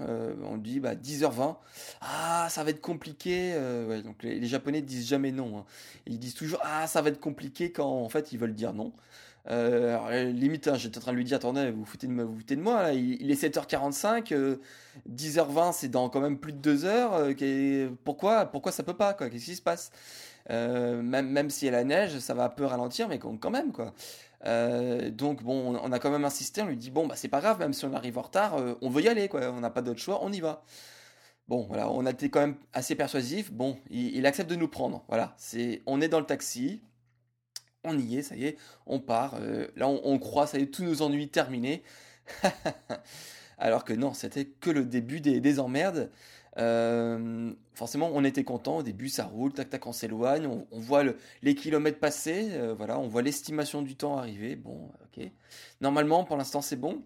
On 0.44 0.58
dit 0.58 0.80
bah, 0.80 0.94
10h20. 0.94 1.56
Ah, 2.01 2.48
ça 2.50 2.63
va 2.63 2.72
être 2.72 2.82
compliqué. 2.82 3.56
donc, 4.04 4.22
les, 4.24 4.46
Japonais 4.46 4.82
disent 4.82 5.08
jamais 5.08 5.32
non. 5.32 5.60
Hein. 5.60 5.66
Ils 6.06 6.20
disent 6.20 6.36
toujours 6.36 6.60
Ah, 6.63 6.86
ça 6.88 7.01
va 7.01 7.10
être 7.10 7.20
compliqué 7.22 7.72
quand 7.72 7.88
en 7.90 8.10
fait, 8.10 8.34
ils 8.34 8.40
veulent 8.40 8.56
dire 8.56 8.74
non. 8.74 8.94
Euh, 9.50 9.98
euh, 10.12 10.32
limite, 10.32 10.68
hein, 10.68 10.75
j'étais 10.75 11.00
en 11.00 11.01
train 11.01 11.12
de 11.13 11.18
lui 11.18 11.24
dire, 11.24 11.38
attendez, 11.38 11.72
vous 11.72 11.86
foutez 11.86 12.08
de, 12.08 12.13
vous 12.22 12.38
foutez 12.38 12.56
de 12.56 12.62
moi, 12.62 12.84
là. 12.84 12.94
Il, 12.94 13.32
est 13.32 13.42
7h45, 13.42 14.34
10h20, 15.10 15.70
euh, 15.70 15.72
c'est 15.74 15.90
dans 15.90 16.10
quand 16.10 16.22
même 16.22 16.38
plus 16.38 16.54
de 16.54 16.60
2 16.60 16.86
heures. 16.86 17.30
pourquoi, 18.04 18.46
pourquoi 18.46 18.72
ça 18.72 18.84
peut 18.84 18.94
pas, 18.96 19.13
Qu'est-ce 19.13 19.46
qui 19.46 19.56
se 19.56 19.62
passe? 19.62 19.92
Même, 20.51 21.29
même 21.29 21.50
s'il 21.50 21.72
y 21.72 21.75
a 21.75 21.84
neige, 21.84 22.20
ça 22.20 22.34
va 22.34 22.46
un 22.46 22.50
peu 22.50 22.65
ralentir, 22.65 23.08
mais 23.08 23.20
quand 23.20 23.50
même, 23.50 23.72
quoi. 23.72 23.93
donc 25.12 25.43
bon, 25.43 25.79
on 25.81 25.91
a 25.91 26.00
quand 26.00 26.12
même 26.12 26.25
insisté, 26.25 26.62
on 26.62 26.67
lui 26.67 26.77
dit, 26.77 26.91
bon, 26.91 27.08
bah 27.08 27.15
c'est 27.15 27.27
pas 27.29 27.41
grave, 27.41 27.60
même 27.60 27.74
si 27.74 27.86
on 27.86 27.93
arrive 27.93 28.17
en 28.17 28.24
retard, 28.24 28.55
on 28.81 28.89
veut 28.89 29.01
y 29.03 29.08
aller, 29.08 29.27
quoi. 29.27 29.41
On 29.51 29.60
n'a 29.60 29.70
pas 29.70 29.81
d'autre 29.81 30.00
choix, 30.00 30.20
on 30.24 30.31
y 30.31 30.39
va. 30.39 30.63
Bon, 31.51 31.65
voilà, 31.67 31.89
on 31.91 32.05
a 32.05 32.12
été 32.12 32.29
quand 32.29 32.39
même 32.39 32.55
assez 32.72 32.96
persuasif. 32.96 33.51
Bon, 33.51 33.77
il, 33.89 34.25
accepte 34.25 34.50
de 34.50 34.55
nous 34.55 34.70
prendre. 34.70 35.03
Voilà, 35.10 35.34
c'est, 35.38 35.81
on 35.86 36.00
est 36.00 36.08
dans 36.08 36.22
le 36.22 36.25
taxi, 36.25 36.81
on 37.84 38.00
y 38.00 38.17
est, 38.17 38.22
ça 38.24 38.38
y 38.38 38.46
est, 38.46 38.58
on 38.86 39.01
part. 39.01 39.36
Euh, 39.41 39.67
là, 39.75 39.89
on, 39.89 40.17
croit, 40.17 40.48
ça 40.48 40.60
y 40.60 40.62
est, 40.62 40.67
tous 40.67 40.84
nos 40.84 41.01
ennuis 41.01 41.27
terminés. 41.27 41.84
Alors 43.58 43.84
que 43.84 43.91
non, 43.91 44.13
c'était 44.13 44.46
que 44.46 44.70
le 44.70 44.86
début 44.86 45.20
des, 45.20 45.60
emmerdes. 45.60 46.10
Euh, 46.58 47.53
forcément, 47.74 48.12
on 48.13 48.24
était 48.24 48.43
content. 48.43 48.77
Au 48.77 48.84
début, 48.84 49.10
ça 49.10 49.25
roule, 49.25 49.53
tac 49.53 49.70
tac, 49.70 49.88
on 49.88 49.93
s'éloigne, 49.93 50.48
on, 50.48 50.79
voit 50.79 51.03
les 51.41 51.55
kilomètres 51.55 52.00
passer, 52.00 52.50
euh, 52.51 52.74
voilà, 52.74 53.00
on 53.00 53.08
voit 53.08 53.22
l'estimation 53.22 53.81
du 53.81 53.96
temps 53.96 54.17
arriver. 54.17 54.55
Bon, 54.55 54.91
ok. 55.05 55.25
Normalement, 55.81 56.24
pour 56.24 56.38
l'instant, 56.38 56.62
c'est 56.62 56.75
bon. 56.75 57.03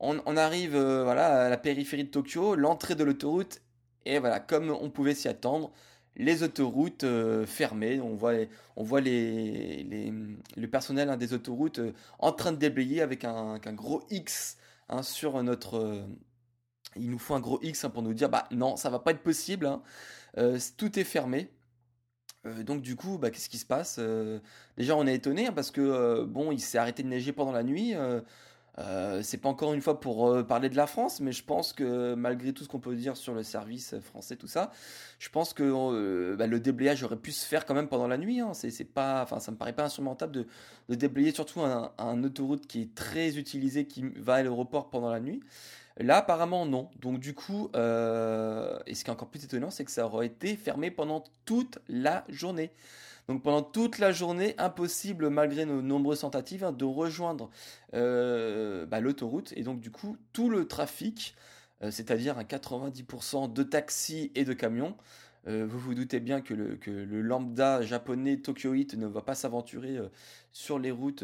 On, 0.00 0.36
arrive, 0.36 0.76
voilà, 0.78 1.46
à 1.46 1.48
la 1.48 1.56
périphérie 1.56 2.04
de 2.04 2.10
Tokyo, 2.10 2.54
l'entrée 2.54 2.94
de 2.94 3.02
l'autoroute, 3.02 3.62
et 4.04 4.20
voilà, 4.20 4.38
comme 4.38 4.70
on 4.70 4.90
pouvait 4.90 5.14
s'y 5.14 5.26
attendre, 5.26 5.72
les 6.18 6.42
autoroutes 6.42 7.04
euh, 7.04 7.46
fermées. 7.46 8.00
On 8.00 8.14
voit, 8.14 8.34
on 8.76 8.82
voit 8.82 9.00
les, 9.00 10.12
le 10.56 10.66
personnel 10.68 11.08
hein, 11.08 11.16
des 11.16 11.32
autoroutes 11.32 11.78
euh, 11.78 11.92
en 12.18 12.32
train 12.32 12.52
de 12.52 12.56
déblayer 12.58 13.00
avec 13.00 13.24
un, 13.24 13.58
gros 13.72 14.02
X 14.10 14.58
hein, 14.88 15.02
sur 15.02 15.42
notre. 15.42 16.04
Euh, 16.96 17.00
il 17.00 17.10
nous 17.10 17.18
faut 17.18 17.34
un 17.34 17.40
gros 17.40 17.60
X 17.62 17.84
hein, 17.84 17.90
pour 17.90 18.02
nous 18.02 18.14
dire 18.14 18.28
bah 18.28 18.44
non, 18.50 18.76
ça 18.76 18.90
va 18.90 18.98
pas 18.98 19.12
être 19.12 19.22
possible. 19.22 19.68
tout 20.76 20.98
est 20.98 21.04
fermé. 21.04 21.50
donc 22.44 22.82
du 22.82 22.96
coup, 22.96 23.18
bah, 23.18 23.30
qu'est-ce 23.30 23.48
qui 23.48 23.58
se 23.58 23.66
passe 23.66 24.00
Déjà, 24.76 24.96
on 24.96 25.06
est 25.06 25.14
étonné 25.14 25.50
parce 25.52 25.70
que 25.70 26.24
bon, 26.24 26.52
il 26.52 26.60
s'est 26.60 26.78
arrêté 26.78 27.02
de 27.02 27.08
neiger 27.08 27.32
pendant 27.32 27.52
la 27.52 27.62
nuit. 27.62 27.94
Euh, 28.78 29.22
c'est 29.22 29.38
pas 29.38 29.48
encore 29.48 29.74
une 29.74 29.80
fois 29.80 29.98
pour 29.98 30.28
euh, 30.28 30.42
parler 30.44 30.68
de 30.68 30.76
la 30.76 30.86
France, 30.86 31.20
mais 31.20 31.32
je 31.32 31.42
pense 31.42 31.72
que 31.72 32.14
malgré 32.14 32.52
tout 32.52 32.62
ce 32.62 32.68
qu'on 32.68 32.78
peut 32.78 32.94
dire 32.94 33.16
sur 33.16 33.34
le 33.34 33.42
service 33.42 33.98
français, 34.00 34.36
tout 34.36 34.46
ça, 34.46 34.70
je 35.18 35.28
pense 35.30 35.52
que 35.52 35.64
euh, 35.64 36.36
bah, 36.36 36.46
le 36.46 36.60
déblayage 36.60 37.02
aurait 37.02 37.16
pu 37.16 37.32
se 37.32 37.44
faire 37.44 37.66
quand 37.66 37.74
même 37.74 37.88
pendant 37.88 38.06
la 38.06 38.18
nuit. 38.18 38.40
Hein. 38.40 38.52
C'est, 38.54 38.84
pas, 38.84 39.22
enfin, 39.22 39.40
ça 39.40 39.50
me 39.50 39.56
paraît 39.56 39.72
pas 39.72 39.84
insurmontable 39.84 40.46
de, 40.88 40.94
déblayer 40.94 41.32
surtout 41.32 41.60
un, 41.60 41.92
un, 41.98 42.22
autoroute 42.22 42.66
qui 42.66 42.82
est 42.82 42.94
très 42.94 43.36
utilisé, 43.36 43.86
qui 43.86 44.04
va 44.16 44.34
à 44.34 44.42
l'aéroport 44.42 44.90
pendant 44.90 45.10
la 45.10 45.20
nuit. 45.20 45.40
Là, 45.96 46.18
apparemment, 46.18 46.64
non. 46.64 46.90
Donc, 47.00 47.18
du 47.18 47.34
coup, 47.34 47.70
et 47.74 48.94
ce 48.94 49.02
qui 49.02 49.10
est 49.10 49.10
encore 49.10 49.28
plus 49.28 49.44
étonnant, 49.44 49.70
c'est 49.70 49.84
que 49.84 49.90
ça 49.90 50.06
aurait 50.06 50.26
été 50.26 50.54
fermé 50.54 50.92
pendant 50.92 51.24
toute 51.44 51.80
la 51.88 52.24
journée. 52.28 52.70
Donc 53.28 53.42
pendant 53.42 53.62
toute 53.62 53.98
la 53.98 54.10
journée, 54.10 54.54
impossible, 54.56 55.28
malgré 55.28 55.66
nos 55.66 55.82
nombreuses 55.82 56.20
tentatives, 56.20 56.64
hein, 56.64 56.72
de 56.72 56.86
rejoindre 56.86 57.50
euh, 57.92 58.86
bah, 58.86 59.00
l'autoroute. 59.00 59.52
Et 59.54 59.62
donc 59.62 59.80
du 59.80 59.90
coup, 59.90 60.16
tout 60.32 60.48
le 60.48 60.66
trafic, 60.66 61.34
euh, 61.82 61.90
c'est-à-dire 61.90 62.38
un 62.38 62.44
90% 62.44 63.52
de 63.52 63.62
taxis 63.62 64.32
et 64.34 64.44
de 64.44 64.54
camions, 64.54 64.96
euh, 65.46 65.66
vous 65.68 65.78
vous 65.78 65.94
doutez 65.94 66.20
bien 66.20 66.40
que 66.40 66.54
le, 66.54 67.20
lambda 67.20 67.82
japonais 67.82 68.38
Tokyoite 68.38 68.94
ne 68.94 69.06
va 69.06 69.20
pas 69.20 69.34
s'aventurer 69.34 69.98
sur 70.52 70.78
les 70.78 70.90
routes 70.90 71.22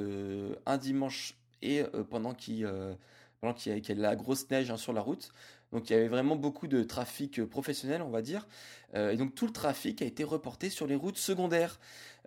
un 0.66 0.76
dimanche 0.76 1.34
et 1.62 1.82
pendant 2.10 2.34
qu'il 2.34 2.58
y, 2.58 2.64
a 2.66 3.94
la 3.94 4.16
grosse 4.16 4.50
neige 4.50 4.70
hein, 4.70 4.76
sur 4.76 4.92
la 4.92 5.00
route. 5.00 5.32
Donc 5.74 5.90
il 5.90 5.92
y 5.92 5.96
avait 5.96 6.08
vraiment 6.08 6.36
beaucoup 6.36 6.68
de 6.68 6.84
trafic 6.84 7.40
euh, 7.40 7.46
professionnel, 7.46 8.00
on 8.00 8.08
va 8.08 8.22
dire. 8.22 8.46
Euh, 8.94 9.10
et 9.10 9.16
donc 9.16 9.34
tout 9.34 9.44
le 9.44 9.52
trafic 9.52 10.00
a 10.02 10.04
été 10.04 10.22
reporté 10.22 10.70
sur 10.70 10.86
les 10.86 10.94
routes 10.94 11.18
secondaires. 11.18 11.80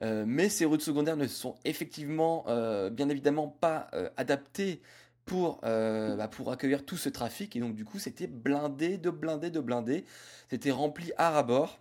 Euh, 0.04 0.26
mais 0.28 0.50
ces 0.50 0.66
routes 0.66 0.82
secondaires 0.82 1.16
ne 1.16 1.28
sont 1.28 1.56
effectivement, 1.64 2.46
bien 2.92 3.10
évidemment, 3.10 3.48
pas 3.48 3.90
adaptées 4.18 4.82
pour, 5.26 5.60
bah, 5.62 6.28
pour 6.30 6.52
accueillir 6.52 6.86
tout 6.86 6.98
ce 6.98 7.10
trafic. 7.10 7.56
Et 7.56 7.60
donc 7.62 7.74
du 7.74 7.86
coup, 7.86 8.00
c'était 8.00 8.28
blindé 8.28 8.98
de 8.98 9.10
blindé 9.10 9.50
de 9.50 9.62
blindé. 9.62 10.06
C'était 10.50 10.72
rempli 10.72 11.14
à 11.18 11.32
ras-bord. 11.32 11.80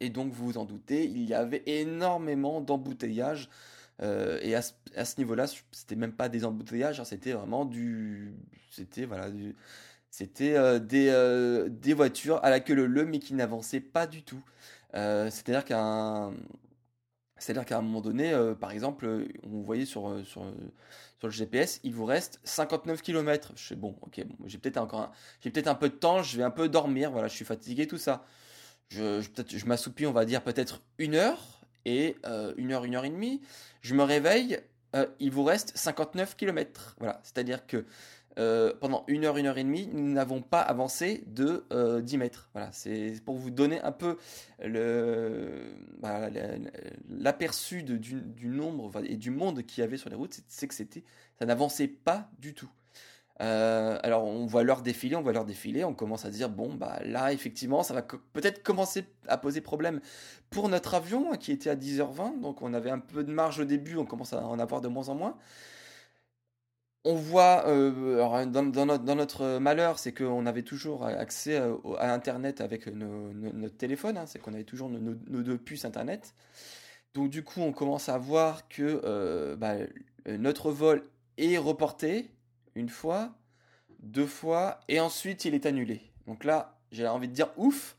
et 0.00 0.10
donc 0.10 0.32
vous 0.32 0.46
vous 0.46 0.58
en 0.58 0.64
doutez, 0.64 1.04
il 1.04 1.24
y 1.24 1.34
avait 1.34 1.62
énormément 1.66 2.60
d'embouteillages. 2.60 3.48
et 4.02 4.54
à 4.54 4.62
ce, 4.62 5.18
niveau-là, 5.18 5.46
c'était 5.72 5.96
même 5.96 6.12
pas 6.12 6.28
des 6.28 6.44
embouteillages, 6.44 7.00
hein, 7.00 7.04
c'était 7.04 7.32
vraiment 7.32 7.64
du, 7.64 8.34
c'était 8.70 9.06
voilà, 9.06 9.30
du, 9.30 9.54
c'était 10.16 10.56
euh, 10.56 10.78
des, 10.78 11.10
euh, 11.10 11.68
des, 11.68 11.92
voitures 11.92 12.42
à 12.42 12.48
la 12.48 12.58
queue 12.60 12.72
leu 12.72 13.04
mais 13.04 13.18
qui 13.18 13.34
n'avançaient 13.34 13.80
pas 13.80 14.06
du 14.06 14.22
tout. 14.22 14.42
Euh, 14.94 15.28
c'est-à-dire 15.30 15.62
qu'à 15.62 16.30
c'est-à-dire 17.36 17.66
qu'à 17.66 17.76
un 17.76 17.82
moment 17.82 18.00
donné, 18.00 18.34
par 18.58 18.70
exemple, 18.70 19.26
on 19.42 19.60
voyait 19.60 19.84
sur, 19.84 20.24
sur, 20.24 20.42
sur, 21.18 21.28
le 21.28 21.30
GPS, 21.30 21.80
il 21.84 21.92
vous 21.92 22.06
reste 22.06 22.40
59 22.44 23.02
km. 23.02 23.52
Je 23.56 23.68
sais, 23.68 23.76
bon, 23.76 23.94
ok, 24.00 24.24
j'ai 24.46 24.56
peut-être 24.56 24.78
encore 24.78 25.12
j'ai 25.42 25.50
peut-être 25.50 25.68
un 25.68 25.74
peu 25.74 25.90
de 25.90 25.94
temps, 25.94 26.22
je 26.22 26.38
vais 26.38 26.44
un 26.44 26.50
peu 26.50 26.70
dormir, 26.70 27.10
voilà, 27.10 27.28
je 27.28 27.34
suis 27.34 27.44
fatigué, 27.44 27.86
tout 27.86 27.98
ça. 27.98 28.24
Je, 28.88 29.20
je 29.20 29.66
m'assoupis, 29.66 30.06
on 30.06 30.12
va 30.12 30.24
dire 30.24 30.42
peut-être 30.42 30.80
une 30.96 31.14
heure, 31.14 31.60
et 31.84 32.16
une 32.56 32.72
heure, 32.72 32.84
une 32.84 32.94
heure 32.94 33.04
et 33.04 33.10
demie. 33.10 33.42
Je 33.82 33.94
me 33.94 34.02
réveille, 34.02 34.60
il 35.20 35.30
vous 35.30 35.44
reste 35.44 35.76
59 35.76 36.36
km. 36.36 36.96
Voilà, 37.00 37.20
c'est-à-dire 37.22 37.66
que 37.66 37.84
euh, 38.38 38.72
pendant 38.80 39.04
une 39.08 39.24
heure, 39.24 39.38
une 39.38 39.46
heure 39.46 39.56
et 39.56 39.64
demie, 39.64 39.88
nous 39.92 40.12
n'avons 40.12 40.42
pas 40.42 40.60
avancé 40.60 41.24
de 41.26 41.64
10 41.70 42.14
euh, 42.14 42.18
mètres. 42.18 42.50
Voilà, 42.52 42.70
c'est 42.72 43.14
pour 43.24 43.36
vous 43.36 43.50
donner 43.50 43.80
un 43.80 43.92
peu 43.92 44.18
bah, 45.98 46.28
l'aperçu 47.08 47.82
du, 47.82 48.48
nombre 48.48 48.90
et 49.04 49.16
du 49.16 49.30
monde 49.30 49.62
qu'il 49.62 49.80
y 49.80 49.84
avait 49.84 49.96
sur 49.96 50.10
les 50.10 50.16
routes. 50.16 50.40
C'est 50.48 50.68
que 50.68 50.74
c'était, 50.74 51.04
ça 51.38 51.46
n'avançait 51.46 51.88
pas 51.88 52.28
du 52.38 52.52
tout. 52.52 52.70
Euh, 53.42 53.98
alors 54.02 54.24
on 54.24 54.46
voit 54.46 54.62
l'heure 54.62 54.80
défiler, 54.80 55.14
on 55.14 55.20
voit 55.20 55.32
l'heure 55.32 55.44
défiler, 55.44 55.84
on 55.84 55.92
commence 55.92 56.24
à 56.24 56.30
dire 56.30 56.48
bon 56.48 56.72
bah 56.72 56.98
là 57.04 57.34
effectivement 57.34 57.82
ça 57.82 57.92
va 57.92 58.00
peut-être 58.00 58.62
commencer 58.62 59.04
à 59.28 59.36
poser 59.36 59.60
problème 59.60 60.00
pour 60.48 60.70
notre 60.70 60.94
avion 60.94 61.32
qui 61.32 61.52
était 61.52 61.68
à 61.68 61.76
10h20, 61.76 62.40
donc 62.40 62.62
on 62.62 62.72
avait 62.72 62.88
un 62.88 62.98
peu 62.98 63.24
de 63.24 63.30
marge 63.30 63.60
au 63.60 63.66
début, 63.66 63.98
on 63.98 64.06
commence 64.06 64.32
à 64.32 64.42
en 64.42 64.58
avoir 64.58 64.80
de 64.80 64.88
moins 64.88 65.10
en 65.10 65.16
moins 65.16 65.36
on 67.06 67.14
voit, 67.14 67.68
euh, 67.68 68.46
dans, 68.46 69.14
notre, 69.14 69.58
malheur, 69.58 70.00
c'est 70.00 70.12
qu'on 70.12 70.44
avait 70.44 70.64
toujours 70.64 71.06
accès 71.06 71.54
euh, 71.54 71.76
à, 71.98 72.12
Internet 72.12 72.60
avec 72.60 72.88
notre 72.88 73.76
téléphone, 73.76 74.18
hein, 74.18 74.24
c'est 74.26 74.40
qu'on 74.40 74.52
avait 74.52 74.64
toujours 74.64 74.88
nos, 74.88 75.14
deux 75.14 75.56
puces 75.56 75.84
Internet. 75.84 76.34
Donc 77.14 77.30
du 77.30 77.44
coup, 77.44 77.60
on 77.60 77.72
commence 77.72 78.08
à 78.08 78.18
voir 78.18 78.68
que 78.68 79.00
euh, 79.04 79.54
bah, 79.54 79.76
notre 80.26 80.72
vol 80.72 81.04
est 81.38 81.56
reporté 81.58 82.32
une 82.74 82.88
fois, 82.88 83.30
deux 84.00 84.26
fois, 84.26 84.80
et 84.88 84.98
ensuite 84.98 85.44
il 85.44 85.54
est 85.54 85.64
annulé. 85.64 86.02
Donc 86.26 86.42
là, 86.42 86.76
j'ai 86.90 87.06
envie 87.06 87.28
de 87.28 87.34
dire 87.34 87.52
ouf, 87.56 87.96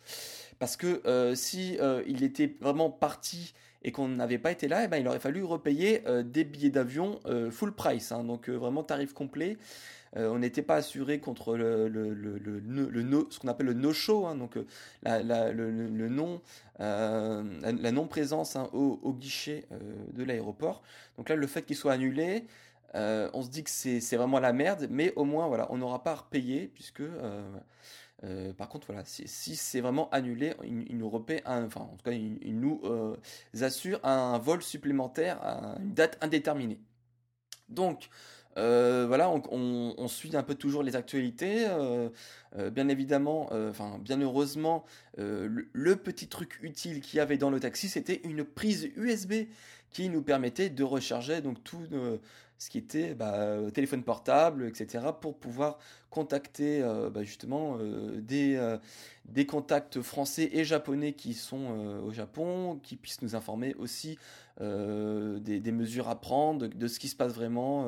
parce 0.60 0.76
que 0.76 1.34
si 1.34 1.78
il 2.08 2.24
était 2.24 2.58
vraiment 2.60 2.90
parti 2.90 3.54
et 3.88 3.92
qu'on 3.94 4.10
n'avait 4.10 4.38
pas 4.38 4.52
été 4.52 4.68
là, 4.68 4.82
et 4.82 4.86
eh 4.86 4.88
ben, 4.90 4.98
il 4.98 5.08
aurait 5.08 5.18
fallu 5.18 5.46
repayer 5.46 6.06
euh, 6.08 6.22
des 6.22 6.44
billets 6.44 6.70
d'avion 6.70 7.22
euh, 7.26 7.50
full 7.50 7.74
price, 7.74 8.12
hein. 8.12 8.26
donc 8.26 8.50
euh, 8.50 8.58
vraiment 8.58 8.84
tarif 8.84 9.14
complet. 9.14 9.58
on 10.14 10.40
n'était 10.40 10.62
pas 10.62 10.76
assuré 10.76 11.20
contre 11.20 11.56
le, 11.56 11.88
le, 11.88 12.14
le 12.14 13.28
ce 13.30 13.40
qu'on 13.40 13.48
appelle 13.48 13.68
le 13.68 13.74
no-show, 13.74 14.26
hein. 14.26 14.36
donc 14.36 14.58
la, 15.04 15.22
le, 15.54 16.10
non, 16.10 16.42
la, 16.80 17.92
non-présence 17.92 18.58
hein, 18.58 18.68
au, 18.74 19.00
au, 19.04 19.14
guichet 19.14 19.64
de 20.14 20.24
l'aéroport. 20.24 20.82
Donc 21.18 21.30
là, 21.30 21.36
le 21.36 21.48
fait 21.48 21.62
qu'il 21.62 21.78
soit 21.78 21.94
annulé, 21.94 22.46
on 22.94 23.42
se 23.42 23.50
dit 23.50 23.64
que 23.64 23.70
c'est 23.70 24.18
vraiment 24.18 24.40
la 24.40 24.54
merde, 24.54 24.88
mais 24.90 25.14
au 25.16 25.24
moins, 25.24 25.48
voilà, 25.48 25.68
on 25.72 25.78
n'aura 25.78 26.04
pas 26.04 26.12
à 26.12 26.16
repayer, 26.16 26.72
puisque 26.74 27.04
euh, 28.24 28.52
par 28.54 28.68
contre, 28.68 28.88
voilà, 28.88 29.04
si, 29.06 29.56
c'est 29.56 29.82
vraiment 29.82 30.10
annulé, 30.10 30.54
il, 30.64 30.98
nous 30.98 31.08
enfin, 31.08 31.82
en 31.82 31.96
tout 31.98 32.04
cas, 32.04 32.12
il, 32.12 32.60
nous 32.60 32.82
euh, 32.84 33.16
assure 33.62 34.00
un 34.04 34.38
vol 34.40 34.62
supplémentaire 34.62 35.40
à 35.44 35.78
une 35.80 35.94
date 35.94 36.18
indéterminée. 36.22 36.80
Donc, 37.70 38.10
euh, 38.58 39.06
voilà, 39.08 39.30
on, 39.30 40.08
suit 40.08 40.36
un 40.36 40.42
peu 40.42 40.56
toujours 40.56 40.82
les 40.82 40.96
actualités. 40.96 41.68
bien 42.72 42.88
évidemment, 42.88 43.50
enfin, 43.70 44.00
bien 44.00 44.20
heureusement, 44.20 44.84
le, 45.18 45.96
petit 45.96 46.28
truc 46.28 46.58
utile 46.64 47.02
qu'il 47.02 47.18
y 47.18 47.20
avait 47.20 47.38
dans 47.38 47.52
le 47.52 47.60
taxi, 47.60 47.88
c'était 47.88 48.22
une 48.24 48.44
prise 48.44 48.90
USB 48.96 49.34
qui 49.92 50.10
nous 50.10 50.24
permettait 50.24 50.70
de 50.70 50.84
recharger 50.84 51.42
donc 51.42 51.64
tout 51.64 51.82
ce 52.58 52.70
qui 52.70 52.78
était 52.78 53.14
bah, 53.14 53.34
euh, 53.36 53.70
téléphone 53.70 54.04
portable, 54.04 54.68
etc., 54.68 55.06
pour 55.20 55.38
pouvoir 55.38 55.78
contacter 56.10 56.82
euh, 56.82 57.10
bah, 57.10 57.24
justement 57.24 57.78
euh, 57.80 58.22
des, 59.26 59.46
contacts 59.46 60.02
français 60.02 60.50
et 60.54 60.64
japonais 60.66 61.14
qui 61.14 61.34
sont 61.34 62.00
au 62.04 62.12
Japon, 62.12 62.80
qui 62.82 62.96
puissent 62.96 63.22
nous 63.22 63.36
informer 63.36 63.76
aussi 63.76 64.18
des, 64.60 65.60
des, 65.60 65.72
mesures 65.72 66.10
à 66.10 66.20
prendre, 66.20 66.68
de, 66.68 66.88
ce 66.88 67.00
qui 67.00 67.08
se 67.08 67.16
passe 67.16 67.34
vraiment 67.34 67.88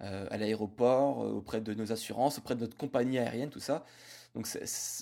à 0.00 0.36
l'aéroport, 0.36 1.18
auprès 1.18 1.60
de 1.60 1.72
nos 1.74 1.92
assurances, 1.92 2.38
auprès 2.38 2.54
de 2.54 2.60
notre 2.60 2.76
compagnie 2.76 3.18
aérienne, 3.18 3.50
tout 3.50 3.60
ça. 3.60 3.84
Donc 4.34 4.46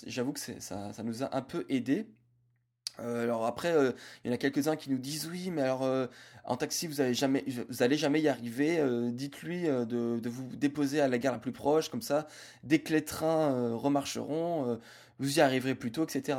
j'avoue 0.07 0.33
que 0.33 0.39
ça, 0.39 0.93
ça 0.93 1.03
nous 1.03 1.23
a 1.23 1.35
un 1.35 1.41
peu 1.41 1.65
aidé. 1.69 2.07
Euh, 2.99 3.23
alors 3.23 3.45
après, 3.45 3.71
euh, 3.71 3.91
il 4.23 4.29
y 4.29 4.31
en 4.31 4.33
a 4.33 4.37
quelques-uns 4.37 4.75
qui 4.75 4.89
nous 4.89 4.97
disent 4.97 5.27
oui, 5.31 5.49
mais 5.51 5.61
alors 5.61 5.83
euh, 5.83 6.07
en 6.45 6.57
taxi 6.57 6.87
vous 6.87 7.01
allez 7.01 7.13
jamais, 7.13 7.43
y 8.21 8.27
arriver. 8.27 8.83
Dites-lui 9.11 9.63
de, 9.63 10.19
vous 10.25 10.47
déposer 10.55 11.01
à 11.01 11.07
la 11.07 11.17
gare 11.17 11.33
la 11.33 11.39
plus 11.39 11.51
proche, 11.51 11.89
comme 11.89 12.01
ça, 12.01 12.27
dès 12.63 12.79
que 12.79 12.93
les 12.93 13.03
trains 13.03 13.75
remarcheront, 13.75 14.79
vous 15.19 15.37
y 15.37 15.41
arriverez 15.41 15.75
plus 15.75 15.91
tôt, 15.91 16.03
etc. 16.03 16.37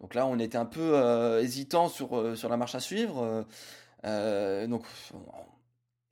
Donc 0.00 0.14
là, 0.14 0.26
on 0.26 0.38
était 0.38 0.58
un 0.58 0.66
peu 0.66 1.40
hésitant 1.40 1.88
sur 1.88 2.36
sur 2.36 2.48
la 2.48 2.56
marche 2.56 2.74
à 2.74 2.80
suivre. 2.80 3.46
donc 4.04 4.84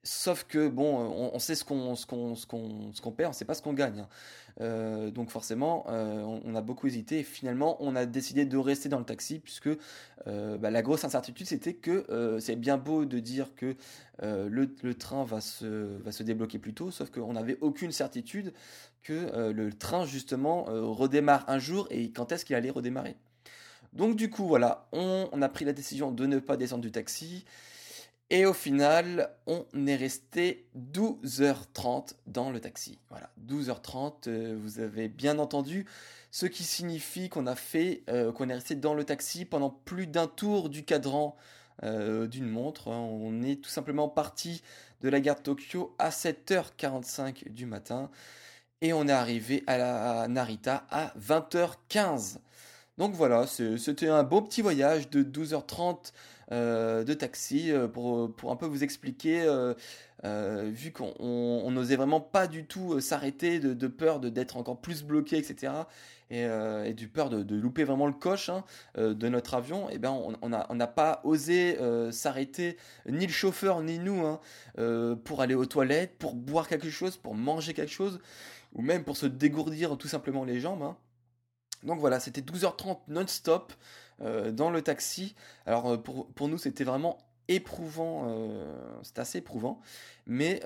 Sauf 0.07 0.45
que 0.45 0.69
bon, 0.69 1.31
on, 1.35 1.39
sait 1.41 1.57
ce 1.57 1.65
qu'on 1.65 1.97
ce 1.97 2.07
qu'on 2.07 2.37
ce 2.37 3.09
perd, 3.11 3.31
on 3.31 3.33
sait 3.33 3.45
pas 3.45 3.55
ce 3.55 3.63
qu'on 3.63 3.73
gagne. 3.73 4.07
Euh, 4.61 5.11
donc 5.11 5.31
forcément, 5.31 5.85
euh, 5.89 6.23
on, 6.23 6.55
a 6.55 6.61
beaucoup 6.61 6.87
hésité 6.87 7.19
et 7.19 7.23
finalement, 7.25 7.77
on 7.81 7.97
a 7.97 8.07
décidé 8.07 8.45
de 8.45 8.57
rester 8.57 8.89
dans 8.89 9.01
le 9.01 9.05
taxi 9.05 9.41
puisque 9.41 9.69
euh, 10.29 10.57
bah, 10.59 10.71
la 10.71 10.83
grosse 10.83 11.05
incertitude 11.05 11.49
c'était 11.49 11.75
que 11.75 12.39
c'est 12.39 12.55
bien 12.55 12.77
beau 12.77 13.05
de 13.05 13.19
dire 13.19 13.51
que 13.57 13.75
le, 14.23 14.95
train 14.95 15.25
va 15.25 15.41
se 15.41 16.23
débloquer 16.23 16.61
plus 16.61 16.73
tôt, 16.73 16.93
sauf 16.93 17.11
qu'on 17.11 17.33
n'avait 17.33 17.59
aucune 17.61 17.91
certitude 17.91 18.53
que 19.03 19.51
le 19.51 19.73
train 19.73 20.07
justement 20.07 20.67
redémarre 20.67 21.45
un 21.49 21.59
jour 21.59 21.89
et 21.91 22.13
quand 22.13 22.31
est-ce 22.31 22.45
qu'il 22.45 22.55
allait 22.55 22.71
redémarrer. 22.71 23.17
Donc 23.93 24.15
du 24.15 24.31
coup 24.31 24.47
voilà, 24.47 24.87
on 24.93 25.43
a 25.43 25.49
pris 25.49 25.65
la 25.65 25.73
décision 25.73 26.13
de 26.13 26.27
ne 26.27 26.39
pas 26.39 26.57
descendre 26.57 26.83
du 26.83 26.93
taxi. 26.93 27.45
Et 28.29 28.45
au 28.45 28.53
final, 28.53 29.31
on 29.47 29.65
est 29.87 29.95
resté 29.95 30.67
12h30 30.77 32.15
dans 32.27 32.51
le 32.51 32.61
taxi. 32.61 32.99
Voilà, 33.09 33.31
12h30, 33.47 34.29
euh, 34.29 34.59
vous 34.61 34.81
avez 34.81 35.09
bien 35.09 35.39
entendu, 35.39 35.87
ce 36.33 36.47
qui 36.47 36.65
signifie 36.65 37.29
qu'on 37.29 37.47
a 37.47 37.55
fait, 37.55 38.03
euh, 38.11 38.33
qu'on 38.33 38.49
est 38.49 38.55
resté 38.55 38.75
dans 38.75 38.95
le 38.95 39.05
taxi 39.05 39.45
pendant 39.45 39.71
plus 39.71 40.09
d'un 40.09 40.27
tour 40.27 40.71
du 40.71 40.85
cadran 40.85 41.37
euh, 41.85 42.27
d'une 42.27 42.49
montre. 42.49 42.89
On 42.89 43.43
est 43.43 43.63
tout 43.63 43.71
simplement 43.71 44.09
parti 44.09 44.63
de 45.03 45.09
la 45.09 45.21
gare 45.21 45.37
de 45.37 45.43
Tokyo 45.43 45.95
à 46.01 46.11
7h45 46.11 47.51
du 47.51 47.67
matin. 47.67 48.11
Et 48.81 48.93
on 48.93 49.07
est 49.07 49.13
arrivé 49.13 49.63
à, 49.69 49.79
la, 49.79 50.29
Narita 50.29 50.85
à 50.91 51.15
20h15. 51.19 52.39
Donc 52.99 53.15
voilà, 53.15 53.47
c'était 53.47 54.09
un 54.09 54.25
beau 54.25 54.43
petit 54.43 54.63
voyage 54.63 55.11
de 55.11 55.23
12h30 55.23 55.97
euh, 55.97 56.11
de 56.51 57.13
taxi 57.15 57.73
euh, 57.73 57.89
pour, 57.89 58.35
pour, 58.35 58.53
un 58.53 58.57
peu 58.57 58.67
vous 58.67 58.85
expliquer, 58.85 59.43
euh, 59.43 60.71
vu 60.73 60.93
qu'on 60.93 61.71
n'osait 61.71 61.97
vraiment 61.97 62.21
pas 62.21 62.47
du 62.47 62.65
tout 62.65 63.01
s'arrêter 63.01 63.59
de, 63.59 63.87
peur 63.89 64.21
d'être 64.21 64.57
encore 64.57 64.81
plus 64.81 65.03
bloqué, 65.03 65.39
etc. 65.39 65.73
Et, 66.31 66.47
du 66.95 67.09
peur 67.09 67.31
de, 67.31 67.55
louper 67.55 67.85
vraiment 67.85 68.07
le 68.07 68.13
coche 68.13 68.49
hein, 68.49 68.65
de 68.97 69.29
notre 69.29 69.55
avion, 69.55 69.89
et 69.89 69.95
eh 69.95 69.99
ben 69.99 70.11
on 70.11 70.49
n'a 70.49 70.67
on 70.71 70.79
pas 70.79 71.21
osé 71.25 71.79
s'arrêter, 72.11 72.77
ni 73.09 73.27
le 73.27 73.33
chauffeur 73.33 73.83
ni 73.83 73.99
nous, 73.99 74.25
hein, 74.27 74.41
pour 75.25 75.43
aller 75.43 75.55
aux 75.55 75.67
toilettes, 75.67 76.17
pour 76.19 76.35
boire 76.35 76.67
quelque 76.67 76.91
chose, 76.91 77.17
pour 77.17 77.35
manger 77.35 77.75
quelque 77.75 77.93
chose, 77.93 78.21
ou 78.73 78.83
même 78.83 79.05
pour 79.05 79.17
se 79.17 79.27
dégourdir 79.27 79.97
tout 79.97 80.09
simplement 80.09 80.45
les 80.45 80.61
jambes. 80.61 80.83
Hein. 80.83 80.97
Donc 81.83 82.01
voilà, 82.01 82.21
c'était 82.21 82.41
12h30 82.41 82.99
non-stop 83.09 83.73
euh, 83.73 83.77
dans 84.21 84.71
le 84.71 84.83
taxi. 84.83 85.35
Alors 85.67 85.93
euh, 85.93 85.97
pour, 85.99 86.27
pour 86.33 86.49
nous, 86.49 86.59
c'était 86.59 86.85
vraiment 86.85 87.19
éprouvant, 87.49 88.27
euh, 88.29 88.75
c'était 89.03 89.21
assez 89.21 89.39
éprouvant, 89.39 89.81
mais 90.27 90.61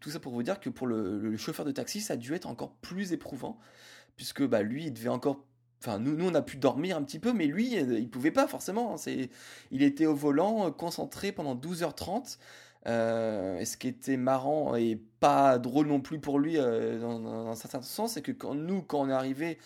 tout 0.00 0.10
ça 0.10 0.20
pour 0.20 0.32
vous 0.32 0.42
dire 0.42 0.60
que 0.60 0.70
pour 0.70 0.86
le, 0.86 1.36
chauffeur 1.36 1.64
de 1.64 1.72
taxi, 1.72 2.00
ça 2.00 2.14
a 2.14 2.16
dû 2.16 2.34
être 2.34 2.46
encore 2.46 2.72
plus 2.74 3.12
éprouvant, 3.12 3.58
puisque 4.16 4.42
bah, 4.42 4.62
lui, 4.62 4.86
il 4.86 4.92
devait 4.92 5.08
encore 5.08 5.44
Enfin, 5.82 5.98
nous, 5.98 6.16
nous, 6.16 6.26
on 6.26 6.34
a 6.34 6.40
pu 6.40 6.56
dormir 6.56 6.96
un 6.96 7.02
petit 7.02 7.18
peu, 7.18 7.34
mais 7.34 7.44
lui, 7.46 7.74
il 7.74 8.08
pouvait 8.08 8.30
pas 8.30 8.48
forcément. 8.48 8.96
C'est, 8.96 9.28
il 9.70 9.82
était 9.82 10.06
au 10.06 10.14
volant, 10.14 10.72
concentré 10.72 11.32
pendant 11.32 11.54
12h30. 11.54 12.38
Euh, 12.86 13.58
et 13.58 13.64
ce 13.64 13.76
qui 13.76 13.88
était 13.88 14.16
marrant 14.16 14.76
et 14.76 15.00
pas 15.18 15.58
drôle 15.58 15.88
non 15.88 16.00
plus 16.00 16.20
pour 16.20 16.38
lui 16.38 16.56
euh, 16.56 17.00
dans, 17.00 17.48
un 17.48 17.54
certain 17.56 17.82
sens, 17.82 18.12
c'est 18.12 18.22
que 18.22 18.32
quand 18.32 18.54
nous, 18.54 18.82
quand 18.82 19.00
on 19.00 19.08
est 19.08 19.12
arrivé, 19.12 19.58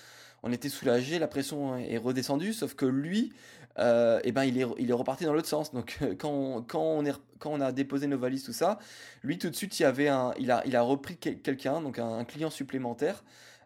on 0.43 0.53
était 0.53 0.69
soulagé, 0.69 1.19
la 1.19 1.29
pression 1.29 1.77
est 1.77 1.99
redescendue, 1.99 2.53
sauf 2.53 2.75
que 2.75 2.87
lui, 2.87 3.33
euh, 3.79 4.21
eh 4.25 4.33
ben 4.33 4.45
il 4.45 4.59
est, 4.59 4.93
reparti 4.93 5.25
dans 5.25 5.33
l'autre 5.33 5.49
sens. 5.49 5.73
Donc 5.73 5.99
quand 6.19 6.65
on, 6.75 7.61
a 7.61 7.73
déposé 7.73 8.07
nos 8.07 8.19
valises, 8.19 8.45
tout 8.45 8.53
ça, 8.53 8.79
lui 9.23 9.39
tout 9.39 9.51
de 9.51 9.57
suite 9.57 9.79
il, 9.81 9.85
avait 9.85 10.09
un, 10.09 10.33
il, 10.39 10.51
a, 10.51 10.83
repris 10.83 11.17
quelqu'un, 11.17 11.81
donc 11.81 11.99
un, 11.99 12.25
client 12.25 12.51
supplémentaire. 12.51 13.23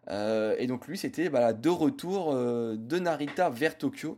et 0.09 0.67
donc 0.67 0.87
lui 0.87 0.97
c'était 0.97 1.29
bah, 1.29 1.53
de 1.53 1.69
retour 1.69 2.33
de 2.33 2.99
Narita 2.99 3.49
vers 3.49 3.77
Tokyo. 3.77 4.17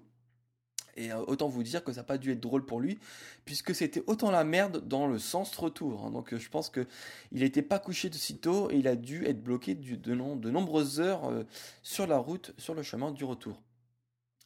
Et 0.98 1.12
euh, 1.12 1.24
autant 1.28 1.48
vous 1.48 1.64
dire 1.64 1.84
que 1.84 1.94
ça 1.94 2.02
n'a 2.02 2.04
pas 2.04 2.18
dû 2.18 2.32
être 2.32 2.40
drôle 2.40 2.66
pour 2.66 2.80
lui, 2.80 3.00
puisque 3.46 3.74
c'était 3.74 4.04
autant 4.08 4.32
la 4.32 4.44
merde 4.44 4.86
dans 4.86 5.08
le 5.08 5.20
sens 5.20 5.56
retour. 5.56 6.04
Hein. 6.06 6.12
Donc 6.12 6.34
euh, 6.34 6.40
je 6.40 6.50
pense 6.50 6.70
qu'il 6.70 6.86
n'était 7.32 7.62
pas 7.62 7.80
couché 7.80 8.10
de 8.10 8.16
sitôt 8.16 8.70
et 8.72 8.78
il 8.78 8.88
a 8.88 8.96
dû 8.96 9.26
être 9.26 9.42
bloqué 9.42 9.76
de, 9.76 10.14
nombreuses 10.14 11.00
heures 11.00 11.30
euh, 11.30 11.44
sur 11.84 12.08
la 12.08 12.18
route, 12.18 12.54
sur 12.58 12.74
le 12.74 12.82
chemin 12.82 13.12
du 13.12 13.24
retour. 13.24 13.62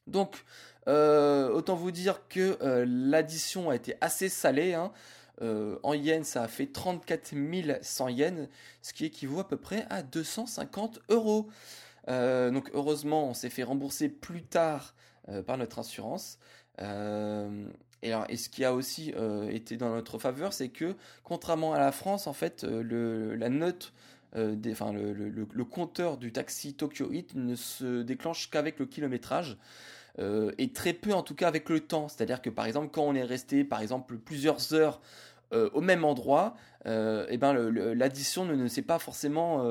Donc 0.08 0.44
autant 0.88 1.76
vous 1.76 1.92
dire 1.92 2.28
que 2.28 2.58
l'addition 2.86 3.70
a 3.70 3.76
été 3.76 3.96
assez 4.02 4.30
salée. 4.30 4.74
Hein. 4.74 4.92
en 5.40 5.94
yens, 5.94 6.28
ça 6.28 6.42
a 6.42 6.48
fait 6.48 6.66
34 6.66 7.36
100 7.82 8.08
yens, 8.10 8.50
ce 8.82 8.94
qui 8.94 9.06
équivaut 9.06 9.40
à 9.40 9.48
peu 9.48 9.58
près 9.58 9.86
à 9.92 10.02
250 10.02 11.00
euros. 11.10 11.50
donc 12.08 12.72
heureusement, 12.74 13.30
on 13.30 13.36
s'est 13.36 13.52
fait 13.52 13.62
rembourser 13.62 14.10
plus 14.10 14.42
tard 14.42 14.96
par 15.42 15.58
notre 15.58 15.80
assurance. 15.80 16.38
Euh, 16.82 17.66
et, 18.02 18.12
alors, 18.12 18.26
et 18.30 18.38
ce 18.38 18.50
qui 18.50 18.66
a 18.66 18.74
aussi 18.74 19.14
euh, 19.16 19.50
été 19.50 19.78
dans 19.78 19.90
notre 19.90 20.18
faveur, 20.18 20.54
c'est 20.54 20.70
que 20.70 20.96
contrairement 21.24 21.74
à 21.74 21.80
la 21.80 21.92
France, 21.92 22.28
en 22.28 22.34
fait, 22.34 22.64
le, 22.64 23.36
la 23.36 23.50
note 23.50 23.94
enfin, 24.68 24.94
le, 24.94 25.12
le, 25.14 25.66
compteur 25.66 26.18
du 26.18 26.32
taxi 26.32 26.74
Tokyo 26.74 27.12
Heat 27.12 27.36
ne 27.36 27.56
se 27.56 28.02
déclenche 28.02 28.50
qu'avec 28.50 28.80
le 28.80 28.86
kilométrage. 28.86 29.58
et 30.58 30.72
très 30.72 30.94
peu 30.94 31.14
en 31.14 31.22
tout 31.22 31.36
cas 31.36 31.50
avec 31.50 31.68
le 31.68 31.82
temps. 31.82 32.08
C'est-à-dire 32.08 32.42
que 32.42 32.50
par 32.50 32.66
exemple 32.66 32.88
quand 32.94 33.04
on 33.04 33.14
est 33.14 33.24
resté 33.24 33.66
par 33.66 33.82
exemple 33.82 34.18
plusieurs 34.18 34.74
heures 34.74 35.02
au 35.52 35.82
même 35.82 36.06
endroit, 36.06 36.56
et 36.86 36.90
eh 37.30 37.38
ben 37.38 37.54
l'addition 37.54 38.46
ne, 38.46 38.56
ne 38.56 38.68
s'est 38.68 38.82
pas 38.82 39.00
forcément 39.00 39.64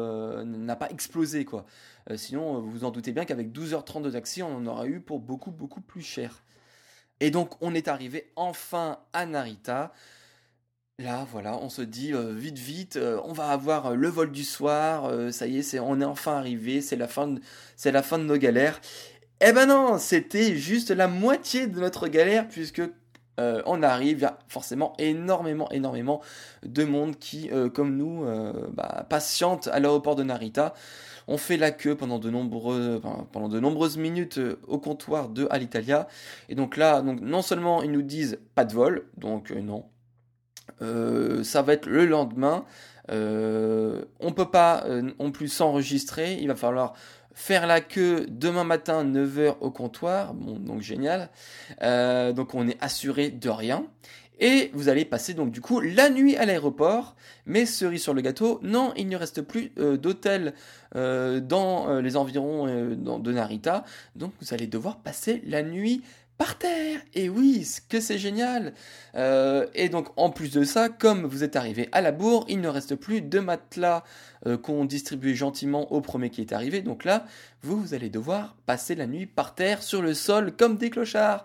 n'a 0.45 0.77
pas 0.77 0.91
explosé 0.91 1.45
quoi. 1.45 1.65
Euh, 2.11 2.17
sinon, 2.17 2.57
euh, 2.57 2.61
vous 2.61 2.71
vous 2.71 2.85
en 2.85 2.91
doutez 2.91 3.13
bien 3.13 3.25
qu'avec 3.25 3.53
12h30 3.53 4.03
de 4.03 4.11
taxi, 4.11 4.43
on 4.43 4.57
en 4.57 4.67
aura 4.67 4.87
eu 4.87 5.01
pour 5.01 5.21
beaucoup, 5.21 5.51
beaucoup 5.51 5.81
plus 5.81 6.03
cher. 6.03 6.43
Et 7.21 7.31
donc, 7.31 7.51
on 7.61 7.75
est 7.75 7.89
arrivé 7.89 8.33
enfin 8.37 8.99
à 9.13 9.27
Narita. 9.27 9.93
Là, 10.99 11.27
voilà, 11.31 11.57
on 11.59 11.71
se 11.71 11.83
dit 11.83 12.13
euh, 12.13 12.35
vite, 12.35 12.59
vite, 12.59 12.99
on 13.25 13.33
va 13.33 13.49
avoir 13.49 13.95
le 13.95 14.09
vol 14.09 14.33
du 14.33 14.45
soir. 14.45 15.11
ça 15.33 15.47
y 15.47 15.59
est, 15.59 15.79
on 15.79 16.01
est 16.01 16.05
enfin 16.05 16.37
arrivé. 16.37 16.81
C'est 16.81 16.97
la 16.97 17.09
fin, 17.09 17.29
de, 17.29 17.41
c'est 17.77 17.93
la 17.93 18.03
fin 18.03 18.19
de 18.19 18.25
nos 18.25 18.37
galères. 18.37 18.81
Eh 19.43 19.53
ben 19.53 19.67
non, 19.67 19.97
c'était 19.99 20.57
juste 20.57 20.91
la 20.91 21.09
moitié 21.09 21.67
de 21.67 21.81
notre 21.81 22.09
galère 22.09 22.47
puisque 22.49 22.83
on 23.67 23.83
arrive, 23.83 24.19
il 24.19 24.23
y 24.23 24.25
a 24.25 24.39
forcément 24.49 24.95
énormément, 24.99 25.71
énormément 25.71 26.21
de 26.65 26.85
monde 26.85 27.17
qui, 27.19 27.51
comme 27.75 27.97
nous, 27.97 28.25
bah, 28.73 29.07
patiente 29.09 29.69
à 29.69 29.81
l'aéroport 29.81 30.17
de 30.17 30.23
Narita. 30.23 30.75
On 31.31 31.39
fait 31.39 31.57
la 31.57 31.71
queue 31.71 31.95
pendant 31.95 32.19
de, 32.19 32.29
nombreuses 32.29 33.97
minutes 33.97 34.39
euh, 34.39 34.59
au 34.67 34.79
comptoir 34.79 35.29
de 35.29 35.47
Alitalia. 35.51 36.09
Et 36.49 36.57
donc 36.57 36.77
là, 36.77 37.03
non 37.03 37.41
seulement 37.41 37.85
ils 37.85 37.93
nous 37.93 38.03
disent 38.03 38.41
pas 38.57 38.65
de 38.65 38.73
vol, 38.73 39.07
donc 39.17 39.53
euh, 39.53 39.61
non. 39.61 39.85
Euh, 40.83 41.45
ça 41.45 41.63
va 41.63 41.75
être 41.75 41.87
le 41.87 42.05
lendemain. 42.05 42.65
On 43.09 44.03
on 44.21 44.33
peut 44.33 44.51
pas 44.51 44.85
non 45.19 45.31
plus 45.33 45.49
s'enregistrer. 45.49 46.35
Il 46.41 46.49
va 46.49 46.57
falloir 46.57 46.95
faire 47.41 47.67
la 47.67 47.81
queue 47.81 48.27
demain 48.29 48.65
matin 48.65 49.05
9h 49.05 49.57
au 49.61 49.71
comptoir. 49.71 50.35
Bon, 50.35 50.59
donc 50.59 50.83
génial. 50.83 51.31
donc 51.81 52.55
on 52.55 52.69
est 52.69 52.77
assuré 52.81 53.31
de 53.31 53.49
rien. 53.49 53.87
Et 54.41 54.71
vous 54.73 54.89
allez 54.89 55.05
passer 55.05 55.35
donc 55.35 55.51
du 55.51 55.61
coup 55.61 55.81
la 55.81 56.09
nuit 56.09 56.37
à 56.37 56.47
l'aéroport. 56.47 57.15
Mais 57.45 57.67
cerise 57.67 58.03
sur 58.03 58.15
le 58.15 58.23
gâteau, 58.23 58.59
non, 58.63 58.93
il 58.97 59.09
ne 59.09 59.17
reste 59.17 59.43
plus 59.43 59.71
euh, 59.79 59.97
d'hôtel 59.99 60.55
euh, 60.97 61.41
dans 61.41 61.91
euh, 61.91 62.01
les 62.01 62.17
environs 62.17 62.67
de 62.67 63.33
Narita. 63.33 63.85
Donc 64.17 64.33
vous 64.41 64.55
allez 64.55 64.67
devoir 64.67 64.99
passer 64.99 65.43
la 65.47 65.63
nuit 65.63 66.03
par 66.41 66.57
terre. 66.57 67.01
Et 67.13 67.29
oui, 67.29 67.69
que 67.91 68.01
c'est 68.01 68.17
génial. 68.17 68.73
et 69.15 69.89
donc 69.91 70.09
en 70.17 70.31
plus 70.31 70.51
de 70.51 70.65
ça, 70.65 70.89
comme 70.89 71.27
vous 71.27 71.45
êtes 71.45 71.55
arrivé 71.55 71.91
à 71.93 72.01
la 72.01 72.13
bourre, 72.13 72.47
il 72.49 72.63
ne 72.63 72.69
reste 72.69 72.95
plus 72.95 73.21
de 73.21 73.41
matelas 73.41 74.05
qu'on 74.63 74.87
distribuait 74.87 75.35
gentiment 75.35 75.93
au 75.93 76.01
premier 76.01 76.31
qui 76.31 76.41
est 76.41 76.55
arrivé. 76.55 76.81
Donc 76.81 77.05
là, 77.05 77.27
vous, 77.63 77.93
allez 77.93 78.09
devoir 78.09 78.57
passer 78.65 78.95
la 78.95 79.07
nuit 79.07 79.27
par 79.27 79.55
terre 79.55 79.83
sur 79.83 80.01
le 80.01 80.15
sol 80.15 80.53
comme 80.57 80.79
des 80.79 80.89
clochards. 80.89 81.45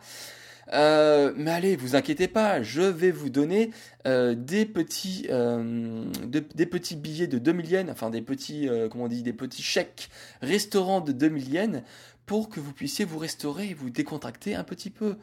Euh, 0.74 1.32
mais 1.36 1.52
allez, 1.52 1.76
vous 1.76 1.96
inquiétez 1.96 2.28
pas, 2.28 2.64
je 2.64 2.82
vais 2.82 3.12
vous 3.12 3.30
donner 3.30 3.72
euh, 4.08 4.34
des 4.36 4.66
petits, 4.66 5.28
euh, 5.30 6.06
des 6.26 6.66
petits 6.66 6.96
billets 6.96 7.28
de 7.28 7.38
2000 7.38 7.70
yens, 7.72 7.90
enfin 7.92 8.10
des 8.10 8.22
petits, 8.22 8.68
comment 8.90 9.06
on 9.06 9.08
dit, 9.08 9.24
des 9.24 9.34
petits 9.34 9.64
chèques 9.64 10.10
restaurants 10.42 11.02
de 11.02 11.12
2000 11.12 11.54
yens 11.54 11.82
pour 12.26 12.50
que 12.50 12.60
vous 12.60 12.74
puissiez 12.74 13.06
vous 13.06 13.18
restaurer 13.18 13.70
et 13.70 13.74
vous 13.74 13.90
décontracter 13.90 14.56
un 14.56 14.64
petit 14.64 14.90
peu. 14.90 15.18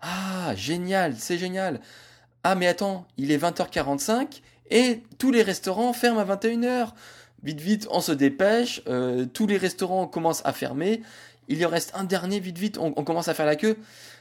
Ah, 0.00 0.54
génial, 0.56 1.16
c'est 1.18 1.38
génial. 1.38 1.80
Ah, 2.42 2.54
mais 2.54 2.66
attends, 2.66 3.06
il 3.16 3.32
est 3.32 3.38
20h45 3.38 4.42
et 4.70 5.02
tous 5.18 5.30
les 5.30 5.42
restaurants 5.42 5.92
ferment 5.92 6.20
à 6.20 6.24
21h. 6.24 6.92
Vite, 7.42 7.60
vite, 7.60 7.88
on 7.90 8.00
se 8.00 8.12
dépêche. 8.12 8.82
tous 9.32 9.46
les 9.46 9.56
restaurants 9.56 10.06
commencent 10.06 10.44
à 10.44 10.52
fermer. 10.52 11.02
Il 11.48 11.58
y 11.58 11.66
en 11.66 11.68
reste 11.68 11.92
un 11.94 12.04
dernier, 12.04 12.40
vite, 12.40 12.58
vite, 12.58 12.78
on 12.78 12.92
commence 12.92 13.28
à 13.28 13.34
faire 13.34 13.46
la 13.46 13.56
queue. 13.56 13.76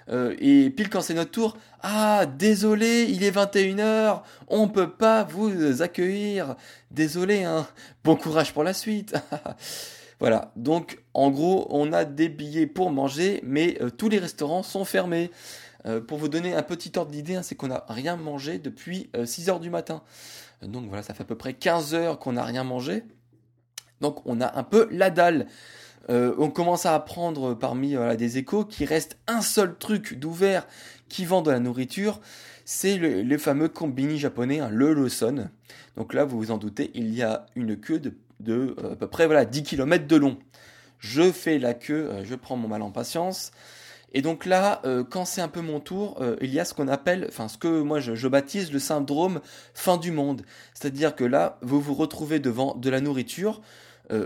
Euh, 0.09 0.35
et 0.39 0.69
pile 0.69 0.89
quand 0.89 1.01
c'est 1.01 1.13
notre 1.13 1.31
tour, 1.31 1.57
ah 1.81 2.25
désolé, 2.25 3.03
il 3.09 3.23
est 3.23 3.31
21h, 3.31 4.21
on 4.47 4.67
peut 4.67 4.89
pas 4.89 5.23
vous 5.23 5.81
accueillir. 5.81 6.55
Désolé, 6.91 7.43
hein. 7.43 7.67
Bon 8.03 8.15
courage 8.15 8.53
pour 8.53 8.63
la 8.63 8.73
suite. 8.73 9.15
voilà. 10.19 10.51
Donc 10.55 11.03
en 11.13 11.31
gros, 11.31 11.67
on 11.69 11.93
a 11.93 12.05
des 12.05 12.29
billets 12.29 12.67
pour 12.67 12.91
manger, 12.91 13.41
mais 13.43 13.77
euh, 13.81 13.89
tous 13.89 14.09
les 14.09 14.19
restaurants 14.19 14.63
sont 14.63 14.85
fermés. 14.85 15.31
Euh, 15.85 15.99
pour 15.99 16.17
vous 16.17 16.29
donner 16.29 16.53
un 16.53 16.63
petit 16.63 16.91
ordre 16.95 17.11
d'idée, 17.11 17.35
hein, 17.35 17.43
c'est 17.43 17.55
qu'on 17.55 17.67
n'a 17.67 17.83
rien 17.89 18.15
mangé 18.15 18.57
depuis 18.57 19.09
6 19.25 19.47
h 19.47 19.59
du 19.59 19.69
matin. 19.69 20.01
Donc 20.61 20.85
voilà, 20.87 21.03
ça 21.03 21.13
fait 21.13 21.23
à 21.23 21.25
peu 21.25 21.35
près 21.35 21.53
15 21.53 21.93
heures 21.93 22.19
qu'on 22.19 22.33
n'a 22.33 22.43
rien 22.43 22.63
mangé. 22.63 23.03
Donc 23.99 24.21
on 24.25 24.39
a 24.39 24.57
un 24.57 24.63
peu 24.63 24.87
la 24.91 25.09
dalle. 25.09 25.47
Euh, 26.09 26.35
on 26.37 26.49
commence 26.49 26.85
à 26.85 26.95
apprendre 26.95 27.53
parmi 27.53 27.95
des 28.17 28.37
échos 28.37 28.65
qu'il 28.65 28.87
reste 28.87 29.17
un 29.27 29.41
seul 29.41 29.77
truc 29.77 30.19
d'ouvert 30.19 30.67
qui 31.07 31.25
vend 31.25 31.41
de 31.41 31.51
la 31.51 31.59
nourriture, 31.59 32.19
c'est 32.65 32.97
le, 32.97 33.37
fameux 33.37 33.69
combini 33.69 34.17
japonais, 34.17 34.59
hein, 34.59 34.69
le 34.71 34.93
Lawson. 34.93 35.49
Donc 35.95 36.13
là, 36.13 36.25
vous 36.25 36.37
vous 36.37 36.51
en 36.51 36.57
doutez, 36.57 36.91
il 36.95 37.13
y 37.13 37.21
a 37.21 37.45
une 37.55 37.77
queue 37.77 37.99
de, 37.99 38.17
euh, 38.51 38.93
à 38.93 38.95
peu 38.95 39.07
près 39.07 39.25
voilà, 39.25 39.45
10 39.45 39.63
km 39.63 40.07
de 40.07 40.15
long. 40.15 40.37
Je 40.99 41.31
fais 41.31 41.59
la 41.59 41.73
queue, 41.73 42.09
euh, 42.11 42.23
je 42.25 42.35
prends 42.35 42.55
mon 42.55 42.67
mal 42.67 42.81
en 42.81 42.91
patience. 42.91 43.51
Et 44.13 44.21
donc 44.21 44.45
là, 44.45 44.81
euh, 44.85 45.03
quand 45.03 45.25
c'est 45.25 45.41
un 45.41 45.47
peu 45.47 45.61
mon 45.61 45.79
tour, 45.79 46.21
il 46.39 46.53
y 46.53 46.59
a 46.59 46.65
ce 46.65 46.75
qu'on 46.75 46.87
appelle, 46.87 47.25
enfin 47.29 47.47
ce 47.47 47.57
que 47.57 47.81
moi 47.81 47.99
je, 47.99 48.27
baptise 48.27 48.71
le 48.71 48.77
syndrome 48.77 49.41
fin 49.73 49.97
du 49.97 50.11
monde. 50.11 50.43
C'est-à-dire 50.75 51.15
que 51.15 51.23
là, 51.23 51.57
vous 51.61 51.81
vous 51.81 51.95
retrouvez 51.95 52.39
devant 52.39 52.75
de 52.75 52.89
la 52.91 53.01
nourriture, 53.01 53.61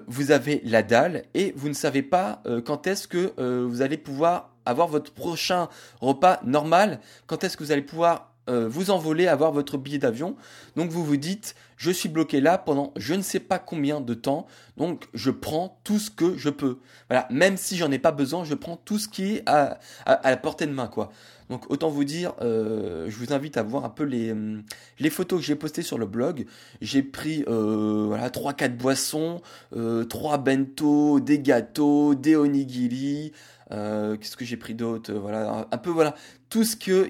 vous 0.08 0.32
avez 0.32 0.62
la 0.66 0.84
dalle 0.84 1.24
et 1.36 1.54
vous 1.56 1.70
ne 1.70 1.74
savez 1.74 2.02
pas 2.02 2.44
quand 2.66 2.86
est-ce 2.86 3.08
que 3.08 3.32
vous 3.64 3.82
allez 3.82 3.96
pouvoir 3.96 4.50
avoir 4.66 4.88
votre 4.90 5.14
prochain 5.14 5.70
repas 6.02 6.42
normal, 6.44 7.00
quand 7.26 7.46
est-ce 7.46 7.56
que 7.56 7.64
vous 7.64 7.72
allez 7.72 7.82
pouvoir 7.82 8.27
vous 8.48 8.92
envoler, 8.92 9.28
avoir 9.28 9.52
votre 9.52 9.78
billet 9.78 9.98
d'avion. 9.98 10.36
Donc 10.76 10.90
vous 10.90 11.04
vous 11.04 11.18
dites, 11.18 11.56
je 11.78 11.92
suis 11.92 12.10
bloqué 12.10 12.42
là 12.42 12.58
pendant 12.58 12.92
je 12.96 13.14
ne 13.14 13.22
sais 13.22 13.40
pas 13.40 13.60
combien 13.60 14.02
de 14.02 14.14
temps, 14.14 14.48
donc 14.78 15.08
je 15.14 15.32
prends 15.32 15.80
tout 15.84 16.00
ce 16.00 16.10
que 16.10 16.38
je 16.38 16.50
peux. 16.50 16.80
Voilà, 17.10 17.28
même 17.30 17.56
si 17.58 17.78
j'en 17.78 17.92
ai 17.92 18.00
pas 18.00 18.12
besoin, 18.12 18.44
je 18.44 18.56
prends 18.56 18.78
tout 18.78 18.98
ce 18.98 19.08
qui 19.08 19.36
est 19.36 19.44
à, 19.46 19.80
à, 20.06 20.30
la 20.30 20.38
portée 20.38 20.66
de 20.66 20.72
main, 20.72 20.88
quoi. 20.88 21.12
Donc 21.50 21.70
autant 21.72 21.90
vous 21.90 22.04
dire, 22.04 22.34
euh, 22.42 23.10
je 23.10 23.18
vous 23.18 23.32
invite 23.32 23.56
à 23.56 23.64
voir 23.64 23.86
un 23.86 23.90
peu 23.90 24.04
les, 24.04 24.32
hum, 24.32 24.64
les 25.00 25.10
photos 25.10 25.40
que 25.40 25.46
j'ai 25.46 25.56
postées 25.56 25.82
sur 25.82 25.98
le 25.98 26.06
blog. 26.06 26.46
J'ai 26.82 27.04
pris 27.04 27.46
euh, 27.48 28.06
voilà 28.08 28.30
trois 28.30 28.54
quatre 28.54 28.78
boissons, 28.78 29.42
euh, 29.76 30.04
trois 30.04 30.38
bento, 30.40 31.20
des 31.20 31.40
gâteaux, 31.40 32.16
des 32.16 32.36
onigiri. 32.36 33.32
Euh, 33.72 34.16
Qu'est-ce 34.18 34.38
que 34.38 34.46
j'ai 34.46 34.58
pris 34.58 34.74
d'autre? 34.76 35.14
Voilà, 35.14 35.68
un, 35.72 35.78
peu 35.78 35.90
voilà 35.90 36.16
tout 36.50 36.64
ce 36.64 36.76
que 36.76 37.10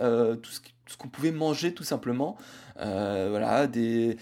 euh, 0.00 0.36
tout 0.36 0.50
ce 0.50 0.96
qu'on 0.96 1.08
pouvait 1.08 1.32
manger 1.32 1.74
tout 1.74 1.84
simplement. 1.84 2.36
Euh, 2.80 3.28
voilà, 3.30 3.66
des, 3.66 4.16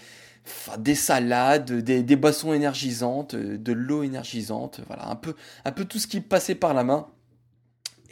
des 0.77 0.95
salades, 0.95 1.71
des, 1.71 2.15
boissons 2.15 2.53
énergisantes, 2.53 3.35
de 3.35 3.73
l'eau 3.73 4.03
énergisante, 4.03 4.81
voilà, 4.87 5.09
un 5.09 5.15
peu, 5.15 5.85
tout 5.85 5.99
ce 5.99 6.07
qui 6.07 6.21
passait 6.21 6.55
par 6.55 6.73
la 6.73 6.83
main. 6.83 7.07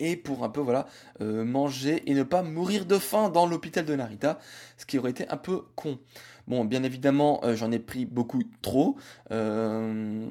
Et 0.03 0.15
pour 0.15 0.43
un 0.43 0.49
peu 0.49 0.61
voilà 0.61 0.87
euh, 1.21 1.45
manger 1.45 2.01
et 2.09 2.15
ne 2.15 2.23
pas 2.23 2.41
mourir 2.41 2.87
de 2.87 2.97
faim 2.97 3.29
dans 3.29 3.45
l'hôpital 3.45 3.85
de 3.85 3.95
Narita, 3.95 4.39
ce 4.77 4.87
qui 4.87 4.97
aurait 4.97 5.11
été 5.11 5.29
un 5.29 5.37
peu 5.37 5.61
con. 5.75 5.99
Bon, 6.47 6.65
bien 6.65 6.83
évidemment, 6.83 7.39
euh, 7.43 7.55
j'en 7.55 7.71
ai 7.71 7.79
pris 7.79 8.05
beaucoup 8.05 8.43
trop. 8.61 8.97
Euh, 9.31 10.25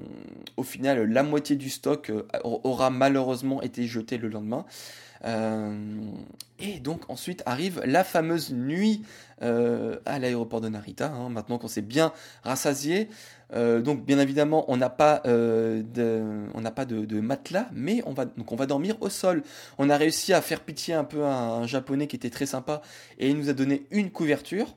au 0.57 0.62
final, 0.62 1.11
la 1.11 1.23
moitié 1.23 1.57
du 1.57 1.70
stock 1.70 2.11
euh, 2.11 2.27
aura 2.42 2.90
malheureusement 2.90 3.62
été 3.62 3.87
jeté 3.87 4.18
le 4.18 4.29
lendemain. 4.29 4.64
Et 6.59 6.81
donc 6.81 7.11
ensuite 7.11 7.42
arrive 7.44 7.83
la 7.85 8.05
fameuse 8.05 8.55
nuit 8.55 9.03
à 9.42 10.18
l'aéroport 10.18 10.62
de 10.62 10.70
Narita, 10.70 11.12
hein, 11.12 11.29
maintenant 11.29 11.59
qu'on 11.59 11.68
s'est 11.68 11.83
bien 11.83 12.14
rassasié. 12.42 13.11
Donc 13.53 14.07
bien 14.07 14.18
évidemment 14.18 14.64
on 14.68 14.79
n'a 14.79 14.88
pas, 14.88 15.20
de, 15.27 16.46
on 16.55 16.62
pas 16.62 16.87
matelas, 17.20 17.68
mais 17.75 18.03
on 18.07 18.14
va, 18.14 18.25
on 18.49 18.57
va 18.57 18.64
dormir 18.64 18.96
au 19.03 19.11
sol. 19.11 19.42
On 19.77 19.90
a 19.90 19.96
réussi 19.99 20.33
à 20.33 20.40
faire 20.40 20.61
pitié 20.61 20.94
un 20.94 21.05
peu 21.05 21.23
à 21.27 21.35
un 21.35 21.66
japonais 21.66 22.07
qui 22.07 22.16
était 22.16 22.31
très 22.31 22.46
sympa 22.46 22.81
et 23.18 23.29
il 23.29 23.37
nous 23.37 23.51
a 23.51 23.53
donné 23.53 23.87
une 23.90 24.11
couverture. 24.11 24.75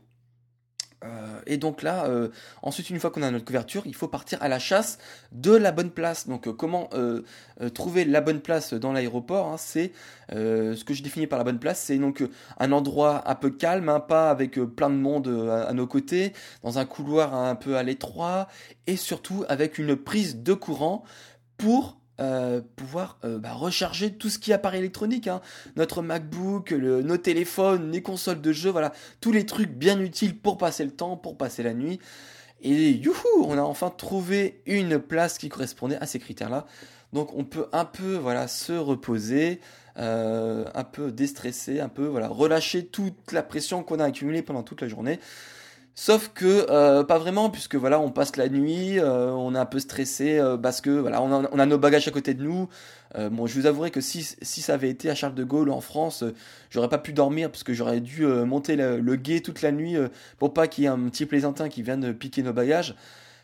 Euh, 1.04 1.42
et 1.46 1.58
donc 1.58 1.82
là, 1.82 2.06
euh, 2.06 2.30
ensuite, 2.62 2.90
une 2.90 3.00
fois 3.00 3.12
qu'on 3.12 3.24
a 3.24 3.32
notre 3.32 3.46
couverture, 3.46 3.84
il 3.86 3.96
faut 3.96 4.08
partir 4.08 4.42
à 4.42 4.48
la 4.48 4.60
chasse 4.60 4.98
de 5.32 5.52
la 5.52 5.72
bonne 5.72 5.92
place. 5.92 6.28
Donc, 6.28 6.48
euh, 6.48 6.54
comment 6.54 6.90
trouver 7.74 8.06
la 8.06 8.22
bonne 8.22 8.42
place 8.42 8.74
dans 8.74 8.92
l'aéroport 8.92 9.48
hein, 9.48 9.58
C'est 9.58 9.92
ce 10.32 10.84
que 10.84 10.94
je 10.94 11.04
définis 11.04 11.28
par 11.28 11.38
la 11.38 11.46
bonne 11.46 11.60
place, 11.60 11.80
c'est 11.80 11.98
donc 11.98 12.24
un 12.60 12.72
endroit 12.72 13.30
un 13.30 13.36
peu 13.36 13.50
calme, 13.50 13.90
hein, 13.90 14.00
pas 14.00 14.30
avec 14.30 14.60
plein 14.60 14.90
de 14.90 14.96
monde 14.96 15.28
à, 15.28 15.72
nos 15.74 15.88
côtés, 15.88 16.34
dans 16.64 16.80
un 16.80 16.86
couloir 16.86 17.34
un 17.34 17.56
peu 17.56 17.78
à 17.78 17.84
l'étroit, 17.84 18.48
et 18.88 18.98
surtout 18.98 19.46
avec 19.50 19.78
une 19.78 19.96
prise 19.96 20.38
de 20.38 20.54
courant 20.54 21.04
pour 21.58 21.98
euh, 22.20 22.62
pouvoir 22.76 23.18
euh, 23.26 23.40
bah, 23.40 23.54
recharger 23.54 24.14
tout 24.14 24.30
ce 24.30 24.38
qui 24.38 24.52
est 24.52 24.54
appareil 24.54 24.80
électronique, 24.80 25.28
hein. 25.28 25.42
notre 25.76 26.02
MacBook, 26.02 26.72
nos 26.72 27.18
téléphones, 27.18 27.92
les 27.92 28.04
consoles 28.04 28.40
de 28.40 28.52
jeux, 28.52 28.70
voilà, 28.70 28.94
tous 29.20 29.32
les 29.32 29.46
trucs 29.46 29.72
bien 29.72 30.00
utiles 30.00 30.38
pour 30.38 30.58
passer 30.58 30.86
le 30.86 30.92
temps, 30.92 31.18
pour 31.18 31.38
passer 31.38 31.64
la 31.64 31.74
nuit. 31.74 32.00
Et 32.62 32.92
youhou, 32.92 33.46
on 33.46 33.58
a 33.58 33.62
enfin 33.62 33.90
trouvé 33.90 34.62
une 34.66 35.00
place 35.00 35.38
qui 35.38 35.50
correspondait 35.50 35.98
à 35.98 36.06
ces 36.06 36.20
critères-là. 36.20 36.66
Donc 37.14 37.34
on 37.36 37.44
peut 37.44 37.68
un 37.72 37.86
peu 37.86 38.16
voilà 38.16 38.48
se 38.48 38.74
reposer, 38.74 39.60
euh, 39.98 40.66
un 40.74 40.84
peu 40.84 41.12
déstresser, 41.12 41.80
un 41.80 41.90
peu 41.90 42.06
voilà 42.06 42.28
relâcher 42.28 42.86
toute 42.86 43.32
la 43.32 43.44
pression 43.44 43.84
qu'on 43.84 44.00
a 44.00 44.06
accumulée 44.06 44.42
pendant 44.42 44.64
toute 44.64 44.82
la 44.82 44.88
journée. 44.88 45.20
Sauf 45.96 46.32
que 46.34 46.66
euh, 46.72 47.04
pas 47.04 47.20
vraiment 47.20 47.52
puisque 47.52 47.76
voilà 47.76 48.00
on 48.00 48.10
passe 48.10 48.36
la 48.36 48.50
nuit, 48.50 48.98
euh, 49.00 49.32
on 49.32 49.54
est 49.54 49.60
un 49.60 49.66
peu 49.66 49.78
stressé 49.78 50.40
euh, 50.40 50.58
parce 50.58 50.82
que 50.82 50.90
voilà 50.90 51.22
on 51.22 51.60
a, 51.60 51.66
nos 51.68 51.78
bagages 51.78 52.08
à 52.08 52.12
côté 52.12 52.34
de 52.34 52.42
nous. 52.44 52.68
Euh, 53.16 53.30
bon 53.30 53.46
je 53.46 53.60
vous 53.60 53.68
avouerai 53.68 53.92
que 53.92 54.02
si, 54.02 54.24
si 54.42 54.62
ça 54.62 54.74
avait 54.74 54.90
été 54.90 55.12
à 55.12 55.16
Charles 55.16 55.36
de 55.36 55.44
Gaulle 55.44 55.70
en 55.70 55.82
France, 55.82 56.24
j'aurais 56.72 56.90
pas 56.90 56.98
pu 56.98 57.14
dormir 57.14 57.52
parce 57.52 57.64
que 57.64 57.74
j'aurais 57.74 58.00
dû 58.00 58.26
monter 58.26 58.76
le, 58.76 59.00
le, 59.00 59.16
guet 59.16 59.42
toute 59.42 59.62
la 59.62 59.72
nuit 59.72 59.96
pour 60.40 60.52
pas 60.54 60.68
qu'il 60.68 60.84
y 60.84 60.88
ait 60.88 60.90
un 60.90 61.10
petit 61.10 61.28
plaisantin 61.28 61.70
qui 61.70 61.84
vienne 61.84 62.12
piquer 62.16 62.42
nos 62.42 62.54
bagages. 62.54 62.96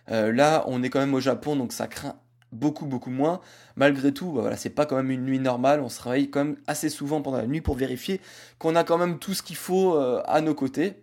là 0.08 0.64
on 0.66 0.82
est 0.82 0.90
quand 0.90 1.00
même 1.00 1.14
au 1.14 1.20
Japon 1.20 1.56
donc 1.56 1.72
ça 1.72 1.88
craint 1.88 2.16
beaucoup 2.52 2.88
beaucoup 2.88 3.12
moins. 3.12 3.42
Malgré 3.76 4.12
tout, 4.12 4.32
bah 4.32 4.42
voilà, 4.42 4.58
c'est 4.58 4.72
pas 4.72 4.88
quand 4.88 4.96
même 4.96 5.12
une 5.12 5.24
nuit 5.24 5.40
normale. 5.40 5.82
On 5.82 5.90
se 5.90 6.02
réveille 6.02 6.32
quand 6.32 6.46
même 6.46 6.58
assez 6.66 6.90
souvent 6.90 7.22
pendant 7.22 7.38
la 7.38 7.46
nuit 7.46 7.62
pour 7.62 7.76
vérifier 7.76 8.22
qu'on 8.58 8.76
a 8.76 8.84
quand 8.84 8.98
même 8.98 9.20
tout 9.20 9.36
ce 9.36 9.44
qu'il 9.44 9.56
faut 9.56 9.96
à 9.96 10.42
nos 10.42 10.56
côtés. 10.56 10.96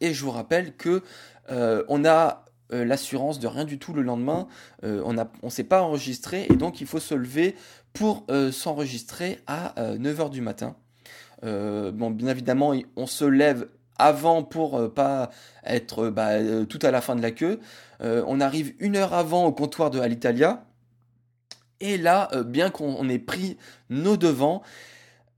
Et 0.00 0.14
je 0.14 0.24
vous 0.24 0.30
rappelle 0.30 0.74
que 0.74 1.02
euh, 1.50 1.84
on 1.88 2.04
a 2.04 2.44
euh, 2.72 2.84
l'assurance 2.84 3.38
de 3.38 3.46
rien 3.46 3.64
du 3.64 3.78
tout 3.78 3.92
le 3.92 4.02
lendemain. 4.02 4.46
Euh, 4.84 5.02
on 5.04 5.12
ne 5.12 5.50
s'est 5.50 5.64
pas 5.64 5.82
enregistré 5.82 6.46
et 6.50 6.56
donc 6.56 6.80
il 6.80 6.86
faut 6.86 7.00
se 7.00 7.14
lever 7.14 7.54
pour 7.92 8.26
s'enregistrer 8.52 9.40
à 9.48 9.74
9h 9.76 10.30
du 10.30 10.40
matin. 10.40 10.76
bon, 11.42 12.10
bien 12.10 12.28
évidemment, 12.28 12.72
on 12.94 13.06
se 13.06 13.24
lève 13.24 13.66
avant 13.96 14.44
pour 14.44 14.94
pas 14.94 15.30
être 15.64 16.08
bah, 16.08 16.34
tout 16.66 16.78
à 16.82 16.92
la 16.92 17.00
fin 17.00 17.16
de 17.16 17.22
la 17.22 17.32
queue. 17.32 17.58
on 18.00 18.40
arrive 18.40 18.74
une 18.78 18.94
heure 18.94 19.14
avant 19.14 19.46
au 19.46 19.52
comptoir 19.52 19.90
de 19.90 19.98
Alitalia. 19.98 20.64
Et 21.80 21.98
là, 21.98 22.28
bien 22.46 22.70
qu'on 22.70 23.08
ait 23.08 23.18
pris 23.18 23.56
nos 23.90 24.16
devants, 24.16 24.62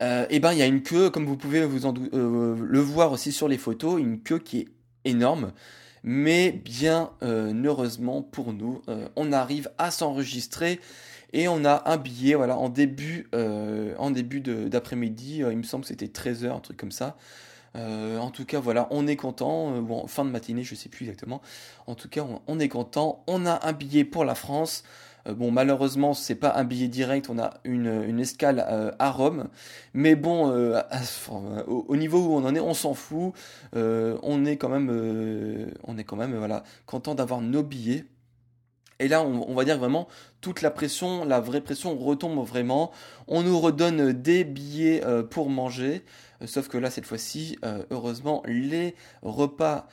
euh, 0.02 0.26
et 0.30 0.40
ben 0.40 0.52
il 0.52 0.58
y 0.58 0.62
a 0.62 0.66
une 0.66 0.82
queue, 0.82 1.10
comme 1.10 1.26
vous 1.26 1.36
pouvez 1.36 1.62
en 1.64 1.94
euh, 2.14 2.56
le 2.58 2.80
voir 2.80 3.12
aussi 3.12 3.32
sur 3.32 3.48
les 3.48 3.58
photos, 3.58 4.00
une 4.00 4.20
queue 4.22 4.38
qui 4.38 4.60
est 4.60 4.68
énorme. 5.04 5.52
Mais 6.02 6.52
bien 6.52 7.10
euh, 7.22 7.52
heureusement 7.64 8.22
pour 8.22 8.54
nous, 8.54 8.82
on 9.16 9.32
arrive 9.32 9.70
à 9.76 9.90
s'enregistrer 9.90 10.80
et 11.34 11.46
on 11.46 11.64
a 11.64 11.82
un 11.90 11.98
billet 11.98 12.34
voilà 12.34 12.56
en 12.56 12.70
début 12.70 13.28
en 13.34 14.10
d'après-midi. 14.10 15.42
il 15.50 15.58
me 15.58 15.62
semble 15.62 15.82
que 15.82 15.88
c'était 15.88 16.06
13h, 16.06 16.50
un 16.50 16.60
truc 16.60 16.78
comme 16.78 16.90
ça. 16.90 17.18
en 17.74 18.30
tout 18.30 18.46
cas, 18.46 18.60
voilà, 18.60 18.88
on 18.90 19.06
est 19.06 19.16
content. 19.16 19.82
bon, 19.82 20.06
fin 20.06 20.24
de 20.24 20.30
matinée, 20.30 20.62
je 20.62 20.74
sais 20.74 20.88
plus 20.88 21.04
exactement. 21.04 21.42
En 21.86 21.94
tout 21.94 22.08
cas, 22.08 22.24
on 22.46 22.58
est 22.58 22.70
content. 22.70 23.22
On 23.26 23.44
a 23.44 23.66
un 23.66 23.72
billet 23.74 24.04
pour 24.04 24.24
la 24.24 24.34
France. 24.34 24.84
Euh, 25.26 25.34
bon, 25.34 25.50
malheureusement, 25.50 26.14
c'est 26.14 26.34
pas 26.34 26.54
un 26.56 26.64
billet 26.64 26.88
direct, 26.88 27.28
on 27.30 27.38
a 27.38 27.54
une, 27.64 28.20
escale 28.20 28.64
euh, 28.68 28.92
à 28.98 29.10
Rome. 29.10 29.48
Mais 29.94 30.14
bon, 30.14 30.50
euh, 30.50 30.80
au, 31.66 31.96
niveau 31.96 32.18
où 32.18 32.34
on 32.34 32.44
en 32.44 32.54
est, 32.54 32.60
on 32.60 32.74
s'en 32.74 32.94
fout. 32.94 33.32
on 33.74 34.44
est 34.44 34.56
quand 34.56 34.68
même, 34.68 35.70
on 35.84 35.98
est 35.98 36.04
quand 36.04 36.16
même 36.16 36.36
voilà, 36.36 36.62
content 36.86 37.14
d'avoir 37.14 37.40
nos 37.40 37.62
billets. 37.62 38.04
Et 38.98 39.08
là, 39.08 39.22
on, 39.22 39.54
va 39.54 39.64
dire 39.64 39.78
vraiment, 39.78 40.08
toute 40.42 40.60
la 40.60 40.70
pression, 40.70 41.24
la 41.24 41.40
vraie 41.40 41.62
pression 41.62 41.96
retombe 41.96 42.46
vraiment. 42.46 42.90
On 43.28 43.42
nous 43.42 43.58
redonne 43.58 44.12
des 44.12 44.44
billets 44.44 45.02
pour 45.30 45.48
manger. 45.48 46.04
sauf 46.44 46.68
que 46.68 46.76
là, 46.76 46.90
cette 46.90 47.06
fois-ci, 47.06 47.58
heureusement, 47.90 48.42
les 48.46 48.94
repas 49.22 49.88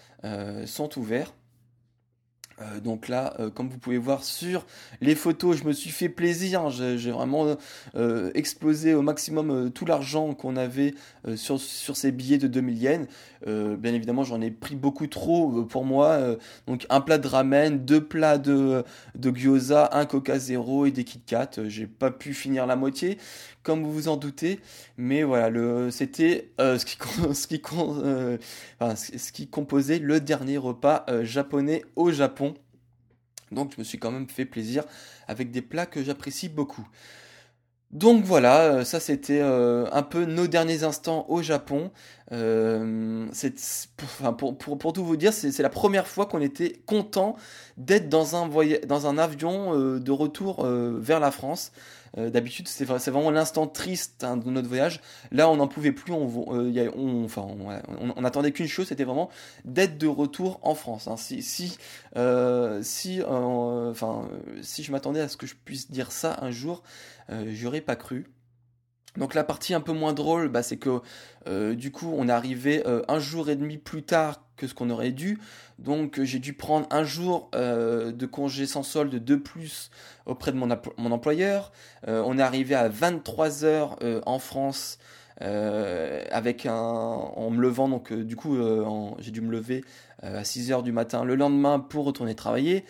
sont 0.66 1.00
ouverts. 1.00 1.37
Euh, 2.60 2.80
donc 2.80 3.08
là, 3.08 3.36
euh, 3.40 3.50
comme 3.50 3.70
vous 3.70 3.78
pouvez 3.78 3.98
voir 3.98 4.24
sur 4.24 4.66
les 5.02 5.16
photos, 5.16 5.58
je 5.58 5.64
me 5.64 5.74
suis 5.74 5.92
fait 5.92 6.10
plaisir. 6.10 6.70
J'ai 6.70 7.12
vraiment 7.12 7.56
euh, 7.96 8.32
explosé 8.34 8.94
au 8.94 9.02
maximum 9.02 9.72
tout 9.72 9.86
l'argent 9.86 10.34
qu'on 10.34 10.56
avait 10.56 10.94
sur, 11.36 11.60
sur 11.60 11.96
ces 11.98 12.12
billets 12.12 12.38
de 12.38 12.48
2000 12.48 12.78
yens. 12.78 13.08
Bien 13.46 13.94
évidemment, 13.94 14.24
j'en 14.24 14.42
ai 14.42 14.52
pris 14.52 14.76
beaucoup 14.76 15.08
trop 15.08 15.64
pour 15.64 15.86
moi. 15.86 16.38
donc 16.66 16.86
un 16.90 17.02
plat 17.02 17.18
de 17.18 17.28
ramen, 17.28 17.84
deux 17.86 18.04
plats 18.04 18.38
de, 18.38 18.84
de 19.16 19.32
gyoza, 19.36 19.90
un 19.94 20.06
coca 20.06 20.40
zéro 20.40 20.86
et 20.86 20.92
des 20.92 21.04
Kit 21.04 21.22
Kat. 21.26 21.52
J'ai 21.68 21.88
pas 21.88 22.12
pu 22.12 22.34
finir 22.34 22.66
la 22.66 22.76
moitié, 22.76 23.18
comme 23.64 23.84
vous 23.84 23.92
vous 23.92 24.08
en 24.08 24.18
doutez. 24.18 24.60
Mais 24.98 25.24
voilà, 25.24 25.52
c'était 25.92 26.52
ce 26.60 26.86
qui 29.32 29.48
composait 29.48 30.00
le 30.00 30.20
dernier 30.20 30.58
repas 30.58 31.06
japonais 31.24 31.84
au 31.96 32.12
Japon. 32.12 32.54
Donc 33.52 33.74
je 33.74 33.80
me 33.80 33.84
suis 33.84 33.98
quand 33.98 34.12
même 34.12 34.28
fait 34.28 34.46
plaisir 34.46 34.84
avec 35.28 35.52
des 35.52 35.62
plats 35.62 35.86
que 35.86 36.04
j'apprécie 36.04 36.50
beaucoup. 36.50 36.88
Donc 37.92 38.26
voilà, 38.26 38.64
euh, 38.64 38.84
ça 38.84 39.00
c'était 39.00 39.40
euh, 39.42 39.86
un 39.94 40.04
peu 40.04 40.26
nos 40.26 40.48
derniers 40.48 40.84
instants 40.84 41.26
au 41.30 41.42
Japon. 41.42 41.90
Euh, 42.34 43.26
pour, 44.38 44.94
tout 44.94 45.06
vous 45.06 45.16
dire, 45.16 45.32
c'est 45.32 45.58
la 45.64 45.70
première 45.70 46.06
fois 46.06 46.26
qu'on 46.26 46.42
était 46.42 46.82
content 46.86 47.38
d'être 47.78 48.10
dans 48.10 48.36
un, 48.36 48.50
dans 48.86 49.08
un 49.08 49.18
avion 49.18 49.98
de 49.98 50.12
retour 50.12 50.66
vers 50.66 51.22
la 51.22 51.32
France. 51.32 51.72
D'habitude, 52.18 52.68
c'est 52.68 52.84
vraiment 52.84 53.32
l'instant 53.32 53.68
triste 53.68 54.26
hein, 54.26 54.36
de 54.36 54.50
notre 54.50 54.68
voyage. 54.68 55.02
Là, 55.32 55.50
on 55.50 55.56
n'en 55.58 55.68
pouvait 55.68 55.94
plus. 55.94 56.12
On, 56.12 56.70
y 56.70 56.80
attendait 58.26 58.52
qu'une 58.52 58.68
chose, 58.68 58.88
c'était 58.88 59.06
vraiment 59.06 59.30
d'être 59.64 59.98
de 59.98 60.08
retour 60.08 60.60
en 60.64 60.76
France. 60.76 61.08
Hein. 61.08 61.16
Si, 61.16 61.42
si, 61.42 61.78
si 62.92 63.22
je 64.84 64.92
m'attendais 64.92 65.22
à 65.22 65.30
ce 65.30 65.38
que 65.38 65.48
je 65.48 65.56
puisse 65.64 65.90
dire 65.90 66.12
ça 66.12 66.38
un 66.42 66.52
jour, 66.52 66.84
j'aurais 67.30 67.82
pas 67.82 67.96
cru. 67.96 68.28
Donc 69.18 69.34
la 69.34 69.44
partie 69.44 69.74
un 69.74 69.82
peu 69.82 69.94
moins 69.94 70.14
drôle, 70.14 70.48
bah, 70.48 70.64
c'est 70.64 70.78
que 70.78 71.02
euh, 71.48 71.76
du 71.76 71.92
coup 71.92 72.14
on 72.16 72.30
est 72.30 72.32
arrivé 72.32 72.84
euh, 72.86 73.02
un 73.08 73.20
jour 73.20 73.50
et 73.50 73.56
demi 73.56 73.78
plus 73.78 74.04
tard 74.04 74.44
que 74.56 74.68
ce 74.68 74.74
qu'on 74.74 74.90
aurait 74.90 75.12
dû. 75.12 75.40
Donc 75.80 76.22
j'ai 76.22 76.40
dû 76.40 76.54
prendre 76.54 76.88
un 76.92 77.04
jour 77.04 77.50
euh, 77.56 78.12
de 78.12 78.26
congé 78.26 78.66
sans 78.66 78.84
solde 78.84 79.24
de 79.24 79.36
plus 79.36 79.90
auprès 80.26 80.52
de 80.52 80.58
mon, 80.58 80.70
mon 80.98 81.12
employeur. 81.12 81.72
on 82.08 82.38
est 82.38 82.42
arrivé 82.42 82.76
à 82.76 82.88
23 82.90 83.66
heures 83.66 83.98
en 84.26 84.40
France 84.40 84.98
avec 85.40 86.66
un 86.66 86.74
en 86.74 87.52
me 87.52 87.62
levant 87.62 87.88
donc 87.88 88.12
du 88.12 88.36
coup 88.36 88.58
j'ai 89.20 89.30
dû 89.30 89.42
me 89.42 89.52
lever 89.52 89.86
à 90.24 90.44
6 90.44 90.72
heures 90.72 90.82
du 90.82 90.92
matin 90.92 91.24
le 91.24 91.36
lendemain 91.36 91.80
pour 91.80 92.06
retourner 92.06 92.34
travailler. 92.34 92.84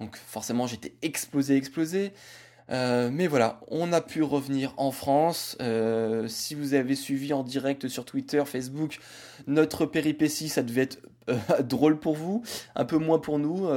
Donc 0.00 0.16
forcément 0.16 0.66
j'étais 0.66 0.94
explosé 1.02 1.56
explosé. 1.56 2.12
Euh, 2.70 3.10
mais 3.12 3.26
voilà, 3.26 3.60
on 3.68 3.92
a 3.92 4.00
pu 4.00 4.22
revenir 4.22 4.74
en 4.76 4.92
France. 4.92 5.56
Euh, 5.60 6.28
si 6.28 6.54
vous 6.54 6.74
avez 6.74 6.94
suivi 6.94 7.32
en 7.32 7.42
direct 7.42 7.88
sur 7.88 8.04
Twitter, 8.04 8.42
Facebook, 8.46 8.98
notre 9.46 9.86
péripétie, 9.86 10.48
ça 10.48 10.62
devait 10.62 10.82
être 10.82 10.98
euh, 11.28 11.36
drôle 11.62 11.98
pour 11.98 12.14
vous, 12.14 12.42
un 12.76 12.84
peu 12.84 12.98
moins 12.98 13.18
pour 13.18 13.38
nous. 13.38 13.68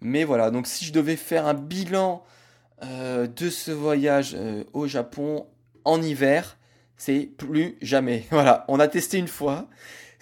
mais 0.00 0.24
voilà, 0.24 0.50
donc 0.50 0.66
si 0.66 0.84
je 0.84 0.92
devais 0.92 1.16
faire 1.16 1.46
un 1.46 1.54
bilan 1.54 2.22
de 2.82 3.48
ce 3.48 3.70
voyage 3.70 4.36
au 4.74 4.86
Japon 4.86 5.46
en 5.84 6.02
hiver, 6.02 6.58
c'est 6.96 7.30
plus 7.38 7.76
jamais. 7.80 8.24
Voilà, 8.30 8.64
on 8.68 8.80
a 8.80 8.88
testé 8.88 9.18
une 9.18 9.28
fois. 9.28 9.68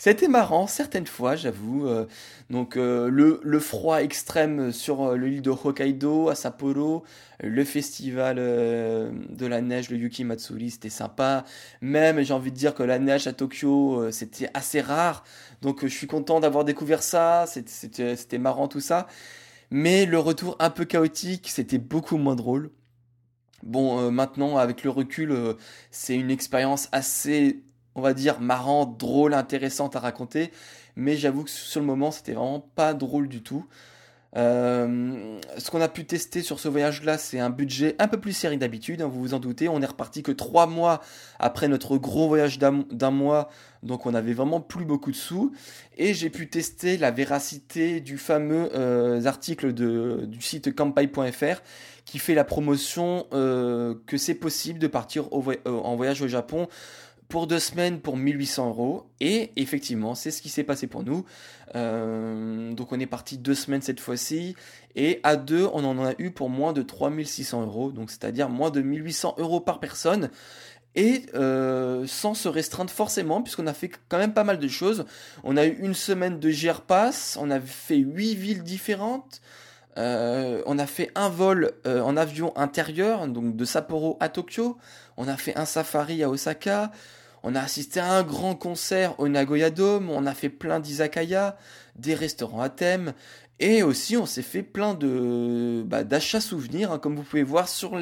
C'était 0.05 0.27
marrant 0.27 0.67
certaines 0.67 1.07
fois, 1.07 1.37
j'avoue. 1.37 1.87
Euh, 1.87 2.07
donc 2.51 2.77
euh, 2.77 3.09
le, 3.09 3.61
froid 3.61 4.03
extrême 4.03 4.73
sur 4.73 5.03
euh, 5.03 5.17
l'île 5.17 5.43
de 5.43 5.51
Hokkaido, 5.51 6.29
à 6.29 6.35
Sapporo, 6.35 7.05
le 7.41 7.62
festival 7.62 8.35
de 8.35 9.47
la 9.47 9.61
neige, 9.61 9.91
le 9.91 9.97
Yuki 9.99 10.25
Matsuri, 10.25 10.71
c'était 10.73 10.88
sympa. 10.88 11.45
Même, 11.83 12.21
j'ai 12.21 12.35
envie 12.35 12.51
de 12.51 12.57
dire 12.57 12.75
que 12.75 12.83
la 12.83 12.99
neige 12.99 13.29
à 13.29 13.33
Tokyo, 13.33 14.11
c'était 14.11 14.51
assez 14.55 14.81
rare. 14.81 15.23
Donc 15.61 15.83
je 15.85 15.95
suis 15.95 16.09
content 16.09 16.41
d'avoir 16.41 16.65
découvert 16.65 17.05
ça. 17.05 17.45
C'était 17.47 18.38
marrant 18.38 18.67
tout 18.67 18.81
ça. 18.81 19.07
Mais 19.71 20.05
le 20.05 20.19
retour 20.19 20.57
un 20.59 20.71
peu 20.71 20.85
chaotique, 20.85 21.49
c'était 21.49 21.79
beaucoup 21.79 22.17
moins 22.17 22.35
drôle. 22.35 22.73
Bon, 23.62 24.11
maintenant, 24.11 24.57
avec 24.57 24.83
le 24.83 24.91
recul, 24.91 25.33
c'est 25.93 26.17
une 26.17 26.33
expérience 26.33 26.88
assez 26.91 27.62
on 27.94 28.00
va 28.00 28.14
dire, 28.14 28.40
marrant, 28.40 28.87
drôle, 28.87 29.35
intéressante 29.35 29.96
à 29.96 30.00
raconter. 30.00 30.50
Mais 30.96 31.16
j'avoue 31.16 31.44
que 31.44 31.50
sur 31.50 31.81
le 31.81 31.87
moment, 31.87 32.11
c'était 32.11 32.33
vraiment 32.33 32.61
pas 32.74 32.94
drôle 32.94 33.28
du 33.28 33.42
tout. 33.42 33.66
Euh, 34.35 35.38
ce 35.59 35.70
qu'on 35.70 35.83
a 35.83 35.88
pu 35.88 36.07
tester 36.07 36.40
sur 36.40 36.59
ce 36.59 36.68
voyage-là, 36.68 37.18
c'est 37.18 37.38
un 37.38 37.50
budget 37.50 37.96
un 37.98 38.09
peu 38.09 38.18
plus 38.18 38.33
serré 38.33 38.57
d'habitude, 38.57 39.02
hein, 39.02 39.07
vous 39.07 39.20
vous 39.20 39.35
en 39.35 39.38
doutez. 39.38 39.68
On 39.68 39.83
est 39.83 39.87
reparti 39.87 40.22
que 40.22 40.33
trois 40.33 40.66
mois 40.66 41.02
après 41.38 41.68
notre 41.68 41.98
gros 41.98 42.28
voyage 42.28 42.59
d'un 42.59 43.11
mois, 43.11 43.50
donc 43.83 44.07
on 44.07 44.14
avait 44.14 44.33
vraiment 44.33 44.61
plus 44.61 44.87
beaucoup 44.87 45.11
de 45.11 45.16
sous. 45.16 45.52
Et 45.98 46.14
j'ai 46.14 46.31
pu 46.31 46.48
tester 46.48 46.96
la 46.96 47.11
véracité 47.11 48.00
du 48.00 48.16
fameux 48.16 48.70
euh, 48.74 49.26
article 49.26 49.72
du 49.72 50.40
site 50.40 50.74
campai.fr 50.74 51.61
qui 52.05 52.18
fait 52.18 52.35
la 52.35 52.44
promotion 52.44 53.26
euh, 53.33 53.94
que 54.07 54.16
c'est 54.16 54.35
possible 54.35 54.78
de 54.78 54.87
partir 54.87 55.28
en 55.33 55.94
voyage 55.96 56.22
au 56.22 56.28
Japon 56.28 56.68
pour 57.33 57.47
deux 57.47 57.61
semaines 57.61 57.99
pour 57.99 58.18
1800 58.18 58.68
euros. 58.68 59.07
Et 59.18 59.53
effectivement, 59.57 60.14
c'est 60.14 60.31
ce 60.31 60.42
qui 60.42 60.51
s'est 60.51 60.64
passé 60.64 60.87
pour 60.87 61.03
nous. 61.03 61.25
Euh, 61.75 62.75
donc 62.75 62.92
on 62.92 63.01
est 63.01 63.07
parti 63.07 63.38
deux 63.38 63.55
semaines 63.55 63.81
cette 63.81 64.01
fois-ci. 64.01 64.55
Et 64.97 65.18
à 65.23 65.37
deux, 65.37 65.66
on 65.73 65.83
en 65.83 66.05
a 66.05 66.12
eu 66.18 66.31
pour 66.31 66.51
moins 66.51 66.75
de 66.75 66.83
3600 66.83 67.62
euros. 67.62 67.90
Donc 67.90 68.11
c'est-à-dire 68.11 68.51
moins 68.51 68.68
de 68.68 68.83
1800 68.83 69.37
euros 69.38 69.61
par 69.61 69.81
personne. 69.81 70.29
Et 70.95 71.25
euh, 71.35 72.07
sans 72.07 72.35
se 72.35 72.49
restreindre 72.49 72.90
forcément, 72.90 73.40
puisqu'on 73.40 73.66
a 73.66 73.73
fait 73.73 73.90
quand 74.11 74.18
même 74.18 74.35
pas 74.35 74.45
mal 74.45 74.59
de 74.59 74.68
choses. 74.68 75.07
On 75.42 75.57
a 75.57 75.64
eu 75.64 75.79
une 75.81 75.95
semaine 75.95 76.38
de 76.38 76.51
GR 76.51 76.83
Pass, 76.83 77.38
on 77.40 77.51
a 77.51 77.61
fait 77.61 77.97
huit 77.97 78.35
villes 78.35 78.62
différentes. 78.62 79.40
Euh, 79.97 80.62
on 80.66 80.79
a 80.79 80.87
fait 80.87 81.11
un 81.14 81.31
vol 81.31 81.73
en 81.87 82.14
avion 82.18 82.53
intérieur, 82.59 83.27
donc 83.27 83.57
de 83.57 83.64
Sapporo 83.64 84.18
à 84.21 84.29
Tokyo. 84.29 84.77
On 85.16 85.29
a 85.29 85.38
fait 85.38 85.57
un 85.57 85.64
safari 85.64 86.23
à 86.23 86.29
Osaka. 86.29 86.92
On 87.42 87.55
a 87.55 87.61
assisté 87.61 88.00
à 88.00 88.12
un 88.12 88.22
grand 88.22 88.55
concert 88.55 89.18
au 89.18 89.28
Nagoya 89.28 89.70
Dome, 89.70 90.11
on 90.11 90.26
a 90.26 90.35
fait 90.35 90.48
plein 90.48 90.78
d'izakaya, 90.78 91.57
des 91.96 92.14
restaurants 92.14 92.61
à 92.61 92.68
thème, 92.68 93.14
et 93.59 93.83
aussi 93.83 94.16
on 94.16 94.26
s'est 94.26 94.42
fait 94.42 94.62
plein 94.62 94.94
de 94.94 95.85
bah, 95.87 96.05
d'achats 96.05 96.40
souvenirs, 96.40 96.92
hein, 96.92 96.98
comme 96.98 97.16
vous 97.16 97.22
pouvez 97.22 97.42
voir 97.42 97.68
sur 97.68 97.96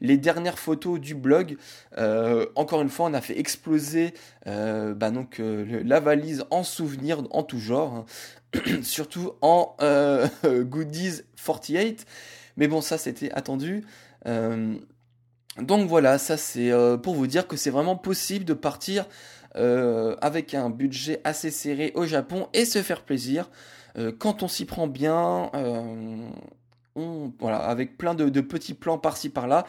les 0.00 0.16
dernières 0.16 0.58
photos 0.58 0.98
du 0.98 1.14
blog. 1.14 1.56
Euh, 1.98 2.46
encore 2.56 2.82
une 2.82 2.88
fois, 2.88 3.06
on 3.06 3.14
a 3.14 3.20
fait 3.20 3.38
exploser 3.38 4.14
euh, 4.46 4.94
bah, 4.94 5.12
euh, 5.38 5.82
la 5.84 6.00
valise 6.00 6.44
en 6.50 6.64
souvenirs 6.64 7.22
en 7.30 7.42
tout 7.42 7.60
genre, 7.60 7.94
hein. 7.94 8.04
surtout 8.82 9.32
en 9.40 9.76
goodies 10.44 11.22
48. 11.44 12.06
Mais 12.56 12.68
bon, 12.68 12.80
ça 12.80 12.98
c'était 12.98 13.32
attendu. 13.32 13.84
Donc 15.60 15.88
voilà, 15.88 16.18
ça 16.18 16.36
c'est 16.36 16.72
euh, 16.72 16.96
pour 16.96 17.14
vous 17.14 17.26
dire 17.26 17.46
que 17.46 17.56
c'est 17.56 17.70
vraiment 17.70 17.96
possible 17.96 18.44
de 18.44 18.54
partir 18.54 19.06
euh, 19.56 20.16
avec 20.20 20.52
un 20.52 20.68
budget 20.68 21.20
assez 21.22 21.50
serré 21.50 21.92
au 21.94 22.06
Japon 22.06 22.48
et 22.52 22.64
se 22.64 22.82
faire 22.82 23.02
plaisir. 23.02 23.50
Euh, 23.96 24.10
quand 24.16 24.42
on 24.42 24.48
s'y 24.48 24.64
prend 24.64 24.88
bien, 24.88 25.50
voilà, 27.38 27.58
avec 27.58 27.96
plein 27.96 28.14
de, 28.14 28.40
petits 28.40 28.74
plans 28.74 28.98
par-ci 28.98 29.28
par-là, 29.28 29.64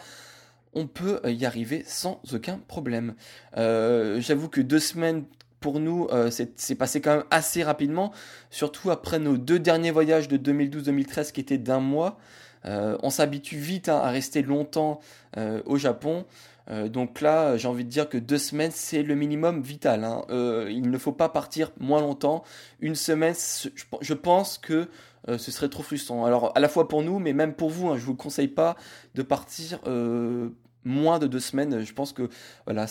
on 0.74 0.88
peut 0.88 1.21
y 1.26 1.45
arriver 1.45 1.84
sans 1.86 2.19
aucun 2.34 2.60
problème. 2.67 3.13
J'avoue 3.56 4.50
que 4.50 4.62
deux 4.62 4.80
semaines 4.80 5.26
pour 5.60 5.80
nous, 5.80 6.08
c'est 6.32 6.76
passé 6.76 7.00
quand 7.00 7.17
même 7.17 7.26
assez 7.30 7.63
rapidement, 7.63 8.12
surtout 8.50 8.89
après 8.89 9.19
nos 9.19 9.38
deux 9.38 9.60
derniers 9.60 9.91
voyages 9.91 10.28
de 10.28 10.38
2012-2013 10.38 11.32
qui 11.32 11.41
étaient 11.41 11.60
d'un 11.60 11.80
mois. 11.80 12.17
Euh, 12.65 12.97
on 13.04 13.10
s'habitue 13.10 13.58
vite 13.58 13.89
hein, 13.89 13.97
à 13.97 14.10
rester 14.10 14.41
longtemps 14.41 14.99
euh, 15.38 15.62
au 15.65 15.78
Japon. 15.78 16.25
Euh, 16.69 16.89
donc 16.89 17.21
là, 17.21 17.58
j'ai 17.58 17.67
envie 17.67 17.86
de 17.86 17.89
dire 17.89 18.10
que 18.10 18.17
deux 18.17 18.38
semaines, 18.38 18.71
c'est 18.73 19.04
le 19.04 19.15
minimum 19.15 19.62
vital. 19.62 20.04
Hein. 20.04 20.23
il 20.69 20.89
ne 20.89 20.97
faut 20.97 21.12
pas 21.12 21.30
partir 21.30 21.71
moins 21.80 22.01
longtemps. 22.01 22.43
Une 22.80 22.95
semaine, 22.95 23.36
je 24.01 24.13
pense 24.13 24.58
que 24.58 24.88
ce 25.28 25.51
serait 25.51 25.69
trop 25.69 25.84
frustrant. 25.84 26.25
Alors 26.25 26.51
à 26.56 26.60
la 26.60 26.69
fois 26.69 26.88
pour 26.88 27.01
nous, 27.01 27.19
mais 27.19 27.34
même 27.34 27.54
pour 27.54 27.69
vous, 27.69 27.89
hein, 27.89 27.97
je 27.97 28.06
vous 28.06 28.15
conseille 28.15 28.47
pas 28.47 28.75
de 29.15 29.23
partir 29.23 29.80
moins 30.86 31.19
de 31.19 31.28
deux 31.28 31.39
semaines. 31.39 31.84
Je 31.84 31.93
pense 31.93 32.13
que 32.13 32.30
voilà, 32.65 32.86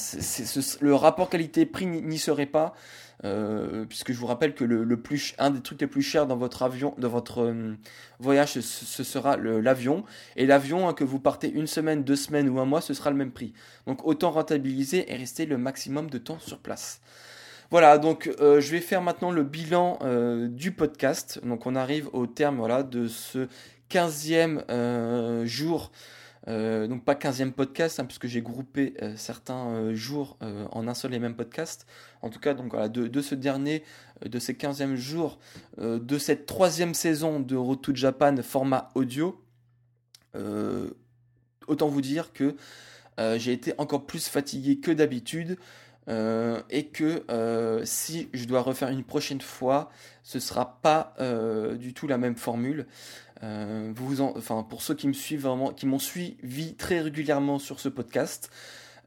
le 0.81 0.95
rapport 0.95 1.31
qualité-prix 1.31 1.87
n'y 1.87 2.19
serait 2.19 2.47
pas. 2.47 2.75
Euh, 3.25 3.87
puisque 3.87 4.13
je 4.13 4.19
vous 4.19 4.27
rappelle 4.27 4.55
que 4.55 4.65
le, 4.65 4.97
plus, 4.97 5.35
un 5.39 5.51
des 5.51 5.61
trucs 5.61 5.81
les 5.81 5.87
plus 5.87 6.03
chers 6.03 6.27
dans 6.27 6.37
votre 6.37 6.63
avion, 6.63 6.95
dans 6.99 7.09
votre 7.09 7.43
euh, 7.43 7.75
voyage, 8.19 8.61
ce, 8.61 9.05
sera 9.05 9.37
l'avion. 9.37 10.05
Et 10.37 10.47
l'avion, 10.47 10.89
hein, 10.89 10.95
que 10.95 11.05
vous 11.05 11.21
partez 11.21 11.51
une 11.51 11.67
semaine, 11.67 12.03
deux 12.03 12.17
semaines 12.17 12.49
ou 12.49 12.59
un 12.61 12.65
mois, 12.65 12.81
ce 12.81 12.93
sera 12.93 13.11
le 13.11 13.17
même 13.17 13.31
prix. 13.31 13.55
Donc 13.87 14.07
autant 14.07 14.31
rentabiliser 14.31 15.11
et 15.11 15.17
rester 15.17 15.47
le 15.47 15.57
maximum 15.57 16.11
de 16.11 16.19
temps 16.19 16.39
sur 16.39 16.59
place. 16.59 17.01
Voilà, 17.71 17.99
donc 17.99 18.31
euh, 18.41 18.61
je 18.61 18.71
vais 18.71 18.81
faire 18.81 19.01
maintenant 19.01 19.31
le 19.31 19.43
bilan 19.43 19.99
du 20.49 20.73
podcast. 20.73 21.41
Donc 21.45 21.67
on 21.67 21.77
arrive 21.77 22.09
au 22.13 22.27
terme 22.27 22.57
voilà, 22.57 22.83
de 22.83 23.07
ce 23.07 23.49
15e 23.91 25.47
jour 25.47 25.93
euh, 26.47 26.87
donc 26.87 27.05
pas 27.05 27.15
15e 27.15 27.53
podcast, 27.53 27.99
hein, 28.01 28.05
puisque 28.05 28.27
j'ai 28.27 28.43
groupé 28.43 28.95
euh, 29.03 29.15
certains 29.17 29.69
euh, 29.69 29.95
jours 29.95 30.37
en 30.73 30.87
un 30.89 30.95
seul 30.95 31.15
et 31.15 31.19
même 31.19 31.37
podcast. 31.37 31.87
En 32.23 32.31
tout 32.31 32.41
cas, 32.41 32.55
donc 32.55 32.73
voilà, 32.73 32.89
de, 32.89 33.21
ce 33.21 33.35
dernier, 33.35 33.83
de 34.25 34.39
ces 34.39 34.55
15e 34.55 34.95
jours, 34.95 35.39
de 35.79 36.19
cette 36.19 36.47
troisième 36.47 36.95
saison 36.95 37.41
de 37.41 37.57
Road 37.57 37.81
to 37.81 37.95
Japan 37.95 38.37
format 38.43 38.89
audio, 38.95 39.43
autant 41.67 41.89
vous 41.89 42.01
dire 42.01 42.33
que 42.33 42.57
j'ai 43.37 43.53
été 43.53 43.75
encore 43.79 44.07
plus 44.07 44.29
fatigué 44.29 44.81
que 44.81 44.91
d'habitude. 44.91 45.59
Et 46.09 46.87
que 46.93 47.83
si 47.85 48.29
je 48.33 48.45
dois 48.45 48.61
refaire 48.61 48.88
une 48.90 49.05
prochaine 49.05 49.40
fois, 49.40 49.90
ce 50.23 50.38
sera 50.38 50.79
pas 50.83 51.14
du 51.79 51.95
tout 51.95 52.07
la 52.07 52.19
même 52.19 52.37
formule. 52.37 52.87
Euh, 53.43 53.93
pour 54.69 54.83
ceux 54.83 54.95
qui 54.95 55.09
me 55.09 55.12
suivent 55.12 55.43
vraiment, 55.43 55.73
qui 55.73 55.87
m'ont 55.87 55.99
suivi 55.99 56.75
très 56.75 57.01
régulièrement 57.01 57.59
sur 57.59 57.81
ce 57.81 57.88
podcast, 57.88 58.51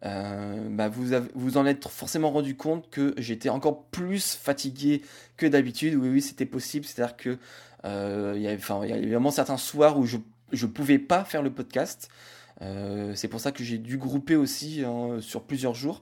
euh, 0.05 0.67
bah, 0.69 0.89
vous, 0.89 1.15
vous 1.33 1.57
en 1.57 1.65
êtes 1.65 1.87
forcément 1.87 2.29
rendu 2.29 2.55
compte 2.55 2.89
que 2.89 3.15
j'étais 3.17 3.49
encore 3.49 3.85
plus 3.85 4.35
fatigué 4.35 5.01
que 5.37 5.45
d'habitude. 5.45 5.95
Oui, 5.95 6.09
oui, 6.09 6.21
c'était 6.21 6.45
possible. 6.45 6.85
C'est-à-dire 6.85 7.17
que 7.17 7.37
euh, 7.85 8.33
il 8.35 8.41
y 8.41 8.47
avait 8.47 8.57
vraiment 8.57 9.31
certains 9.31 9.57
soirs 9.57 9.97
où 9.97 10.05
je 10.05 10.17
je 10.53 10.65
pouvais 10.65 10.97
pas 10.97 11.25
faire 11.25 11.41
le 11.41 11.51
podcast. 11.51 12.09
C'est 12.59 13.27
pour 13.27 13.39
ça 13.39 13.51
que 13.51 13.63
j'ai 13.63 13.77
dû 13.77 13.97
grouper 13.97 14.35
aussi 14.35 14.83
hein, 14.83 15.17
sur 15.21 15.43
plusieurs 15.43 15.75
jours, 15.75 16.01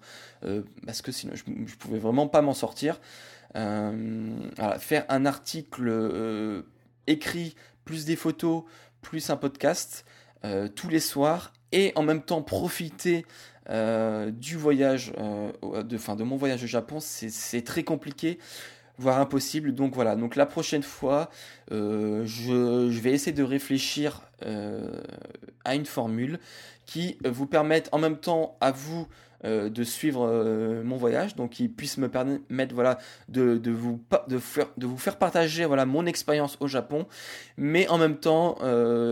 parce 0.85 1.01
que 1.01 1.11
sinon 1.11 1.33
je, 1.35 1.43
ne 1.47 1.65
pouvais 1.65 1.99
vraiment 1.99 2.27
pas 2.27 2.41
m'en 2.41 2.53
sortir. 2.53 2.99
faire 3.53 5.05
un 5.09 5.25
article 5.25 6.63
écrit, 7.07 7.55
plus 7.83 8.05
des 8.05 8.15
photos, 8.15 8.63
plus 9.01 9.29
un 9.29 9.37
podcast 9.37 10.05
tous 10.75 10.89
les 10.89 10.99
soirs, 10.99 11.51
et 11.71 11.91
en 11.95 12.03
même 12.03 12.21
temps 12.21 12.41
profiter 12.41 13.25
du 13.67 14.55
voyage, 14.55 15.11
de, 15.13 15.97
fin, 15.97 16.15
de 16.15 16.23
mon 16.23 16.37
voyage 16.37 16.63
au 16.63 16.67
Japon, 16.67 16.99
c'est 16.99 17.63
très 17.63 17.83
compliqué 17.83 18.39
voire 18.97 19.19
impossible. 19.19 19.73
Donc 19.73 19.93
voilà, 19.93 20.15
donc 20.15 20.36
la 20.36 20.45
prochaine 20.45 20.84
fois, 20.84 21.29
euh, 21.71 22.23
je, 22.25 22.99
vais 22.99 23.12
essayer 23.12 23.34
de 23.34 23.43
réfléchir 23.43 24.21
euh, 24.45 25.01
à 25.63 25.75
une 25.75 25.86
formule 25.86 26.39
qui 26.86 27.17
vous 27.25 27.47
permette 27.47 27.89
en 27.91 27.97
même 27.97 28.17
temps 28.17 28.58
à 28.62 28.71
vous 28.71 29.08
euh, 29.43 29.69
de 29.69 29.84
suivre 29.84 30.81
mon 30.84 30.97
voyage, 30.97 31.36
donc 31.36 31.51
qui 31.51 31.67
puisse 31.67 31.97
me 31.97 32.10
permettre 32.10 32.73
voilà, 32.73 32.99
de, 33.27 33.60
vous, 33.71 33.99
faire, 34.97 35.17
partager 35.17 35.67
mon 35.67 36.05
expérience 36.05 36.58
au 36.60 36.67
Japon, 36.67 37.08
mais 37.58 37.88
en 37.89 37.97
même 37.97 38.17
temps 38.17 38.58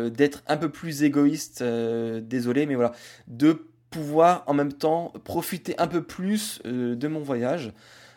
d'être 0.09 0.43
un 0.47 0.57
peu 0.57 0.69
plus 0.69 1.03
égoïste, 1.03 1.63
désolé, 1.63 2.65
mais 2.65 2.75
voilà, 2.75 2.93
de 3.27 3.67
pouvoir 3.89 4.43
en 4.47 4.55
même 4.55 4.73
temps 4.73 5.13
profiter 5.23 5.75
un 5.79 5.87
peu 5.87 6.01
plus 6.03 6.61
de 6.63 7.07
mon 7.07 7.19
voyage 7.19 7.73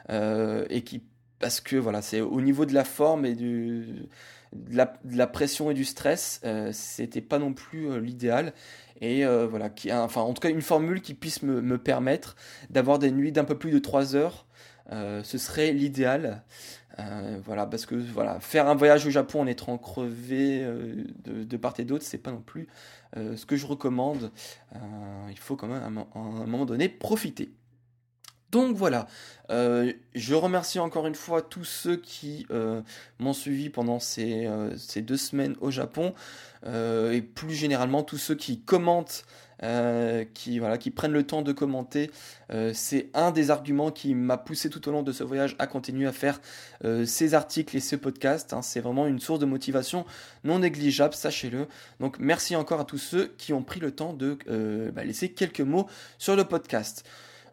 et 0.09 0.83
qui 0.83 1.03
parce 1.39 1.61
que 1.61 1.77
voilà, 1.77 2.03
c'est 2.03 2.21
au 2.21 2.41
niveau 2.41 2.65
de 2.65 2.75
la 2.75 2.85
forme 2.85 3.27
et 3.27 3.35
du, 3.35 4.09
de, 4.53 4.77
la, 5.17 5.27
pression 5.27 5.71
et 5.71 5.75
du 5.75 5.85
stress, 5.85 6.41
euh, 6.45 6.71
c'était 6.73 7.21
pas 7.21 7.39
non 7.39 7.53
plus 7.53 7.91
euh, 7.91 8.01
l'idéal. 8.01 8.53
Et 9.01 9.27
euh, 9.27 9.47
voilà, 9.47 9.69
qui, 9.69 9.93
enfin, 9.93 10.23
en 10.23 10.33
tout 10.33 10.41
cas, 10.41 10.49
une 10.49 10.63
formule 10.63 11.03
qui 11.03 11.15
puisse 11.15 11.43
me, 11.43 11.61
me 11.61 11.79
permettre 11.79 12.37
d'avoir 12.71 12.99
des 12.99 13.11
nuits 13.11 13.33
d'un 13.33 13.45
peu 13.45 13.59
plus 13.59 13.71
de 13.71 13.79
3 13.79 14.17
heures, 14.17 14.47
ce 14.91 15.37
serait 15.37 15.73
l'idéal. 15.73 16.45
voilà, 17.45 17.67
parce 17.67 17.85
que 17.87 17.97
voilà, 17.97 18.41
faire 18.41 18.69
un 18.69 18.75
voyage 18.75 19.05
au 19.05 19.11
Japon 19.11 19.43
en 19.43 19.47
étant 19.47 19.77
crevé 19.79 20.61
de, 21.25 21.43
de, 21.45 21.57
part 21.57 21.75
et 21.79 21.85
d'autre, 21.85 22.05
c'est 22.07 22.19
pas 22.19 22.31
non 22.31 22.41
plus 22.41 22.69
ce 23.15 23.45
que 23.45 23.57
je 23.57 23.67
recommande. 23.67 24.31
il 25.29 25.39
faut 25.39 25.57
quand 25.57 25.67
même 25.67 25.83
à 25.83 26.19
un 26.19 26.47
moment 26.47 26.65
donné 26.65 26.89
profiter. 26.89 27.51
Donc 28.53 28.77
voilà, 28.77 29.09
euh, 29.51 29.93
je 30.15 30.35
remercie 30.35 30.79
encore 30.79 31.07
une 31.07 31.15
fois 31.15 31.43
tous 31.43 31.65
ceux 31.65 31.97
qui 31.97 32.47
euh, 32.51 32.81
m'ont 33.19 33.33
suivi 33.33 33.71
pendant 33.71 33.99
ces, 33.99 34.47
euh, 34.47 34.77
ces, 34.77 35.03
deux 35.03 35.17
semaines 35.17 35.57
au 35.61 35.71
Japon 35.71 36.15
et 37.13 37.23
plus 37.23 37.55
généralement 37.55 38.03
tous 38.03 38.19
ceux 38.19 38.35
qui 38.35 38.59
commentent, 38.59 39.25
qui 40.35 40.91
prennent 40.91 41.13
le 41.13 41.23
temps 41.23 41.43
de 41.43 41.53
commenter. 41.53 42.11
C'est 42.73 43.09
un 43.15 43.31
des 43.31 43.53
arguments 43.53 43.93
qui 43.93 44.17
m'a 44.17 44.37
poussé 44.37 44.69
tout 44.69 44.89
au 44.89 44.91
long 44.91 45.05
de 45.05 45.13
ce 45.13 45.23
voyage 45.23 45.55
à 45.61 45.69
continuer 45.69 46.09
à 46.09 46.13
faire 46.13 46.41
ces 47.05 47.35
articles 47.35 47.77
et 47.77 47.81
ce 47.81 47.95
podcast. 47.95 48.53
Hein. 48.53 48.63
C'est 48.63 48.81
vraiment 48.81 49.07
une 49.07 49.21
source 49.21 49.39
de 49.39 49.47
motivation 49.47 50.07
non 50.43 50.59
négligeable, 50.59 51.15
sachez-le. 51.15 51.69
Donc 52.01 52.19
merci 52.19 52.57
encore 52.57 52.81
à 52.81 52.85
tous 52.85 52.99
ceux 52.99 53.33
qui 53.39 53.53
ont 53.53 53.63
pris 53.63 53.79
le 53.79 53.93
temps 53.93 54.13
de 54.13 54.37
bah, 54.93 55.05
laisser 55.05 55.29
quelques 55.29 55.61
mots 55.61 55.87
sur 56.19 56.35
le 56.35 56.43
podcast. 56.43 57.05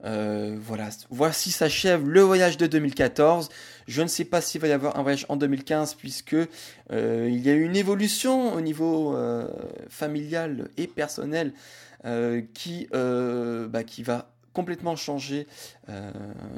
Euh, 0.05 0.57
voilà, 0.59 0.89
voici 1.09 1.51
s'achève 1.51 2.07
le 2.07 2.21
voyage 2.21 2.57
de 2.57 2.67
2014. 2.67 3.49
Je 3.87 4.01
ne 4.01 4.07
sais 4.07 4.25
pas 4.25 4.41
s'il 4.41 4.59
va 4.59 4.67
y 4.67 4.71
avoir 4.71 4.97
un 4.97 5.01
voyage 5.01 5.25
en 5.29 5.37
2015 5.37 5.95
puisque 5.95 6.35
euh, 6.91 7.29
il 7.31 7.39
y 7.39 7.49
a 7.49 7.53
eu 7.53 7.63
une 7.63 7.75
évolution 7.75 8.53
au 8.53 8.61
niveau 8.61 9.15
euh, 9.15 9.47
familial 9.89 10.69
et 10.77 10.87
personnel 10.87 11.53
qui, 12.53 12.89
bah, 12.91 13.83
qui 13.85 14.03
va 14.03 14.29
complètement 14.51 14.97
changer 14.97 15.47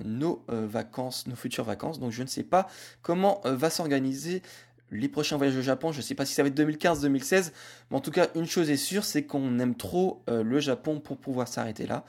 nos 0.04 0.44
vacances, 0.48 1.28
nos 1.28 1.36
futures 1.36 1.64
vacances. 1.64 2.00
Donc 2.00 2.12
je 2.12 2.24
ne 2.24 2.28
sais 2.28 2.42
pas 2.42 2.68
comment 3.04 3.42
va 3.44 3.70
s'organiser 3.70 4.42
les 4.90 5.08
prochains 5.08 5.38
voyages 5.38 5.56
au 5.56 5.62
Japon. 5.62 5.92
Je 5.92 5.98
ne 5.98 6.02
sais 6.02 6.16
pas 6.16 6.26
si 6.26 6.34
ça 6.34 6.42
va 6.42 6.48
être 6.48 6.56
2015, 6.56 7.02
2016, 7.02 7.54
mais 7.92 7.98
en 7.98 8.02
tout 8.02 8.10
cas 8.10 8.30
une 8.34 8.48
chose 8.48 8.72
est 8.72 8.76
sûre, 8.76 9.06
c'est 9.06 9.22
qu'on 9.22 9.60
aime 9.60 9.76
trop 9.76 10.24
le 10.28 10.60
Japon 10.60 11.00
pour 11.00 11.18
pouvoir 11.18 11.48
s'arrêter 11.48 11.86
là. 11.86 12.06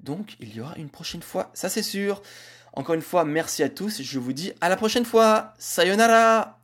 Donc 0.00 0.36
il 0.40 0.54
y 0.54 0.60
aura 0.60 0.76
une 0.76 0.90
prochaine 0.90 1.22
fois, 1.22 1.50
ça 1.54 1.68
c'est 1.68 1.82
sûr. 1.82 2.22
Encore 2.74 2.94
une 2.94 3.02
fois, 3.02 3.24
merci 3.24 3.62
à 3.62 3.68
tous. 3.68 4.02
Je 4.02 4.18
vous 4.18 4.32
dis 4.32 4.52
à 4.60 4.68
la 4.68 4.76
prochaine 4.76 5.04
fois. 5.04 5.54
Sayonara 5.58 6.60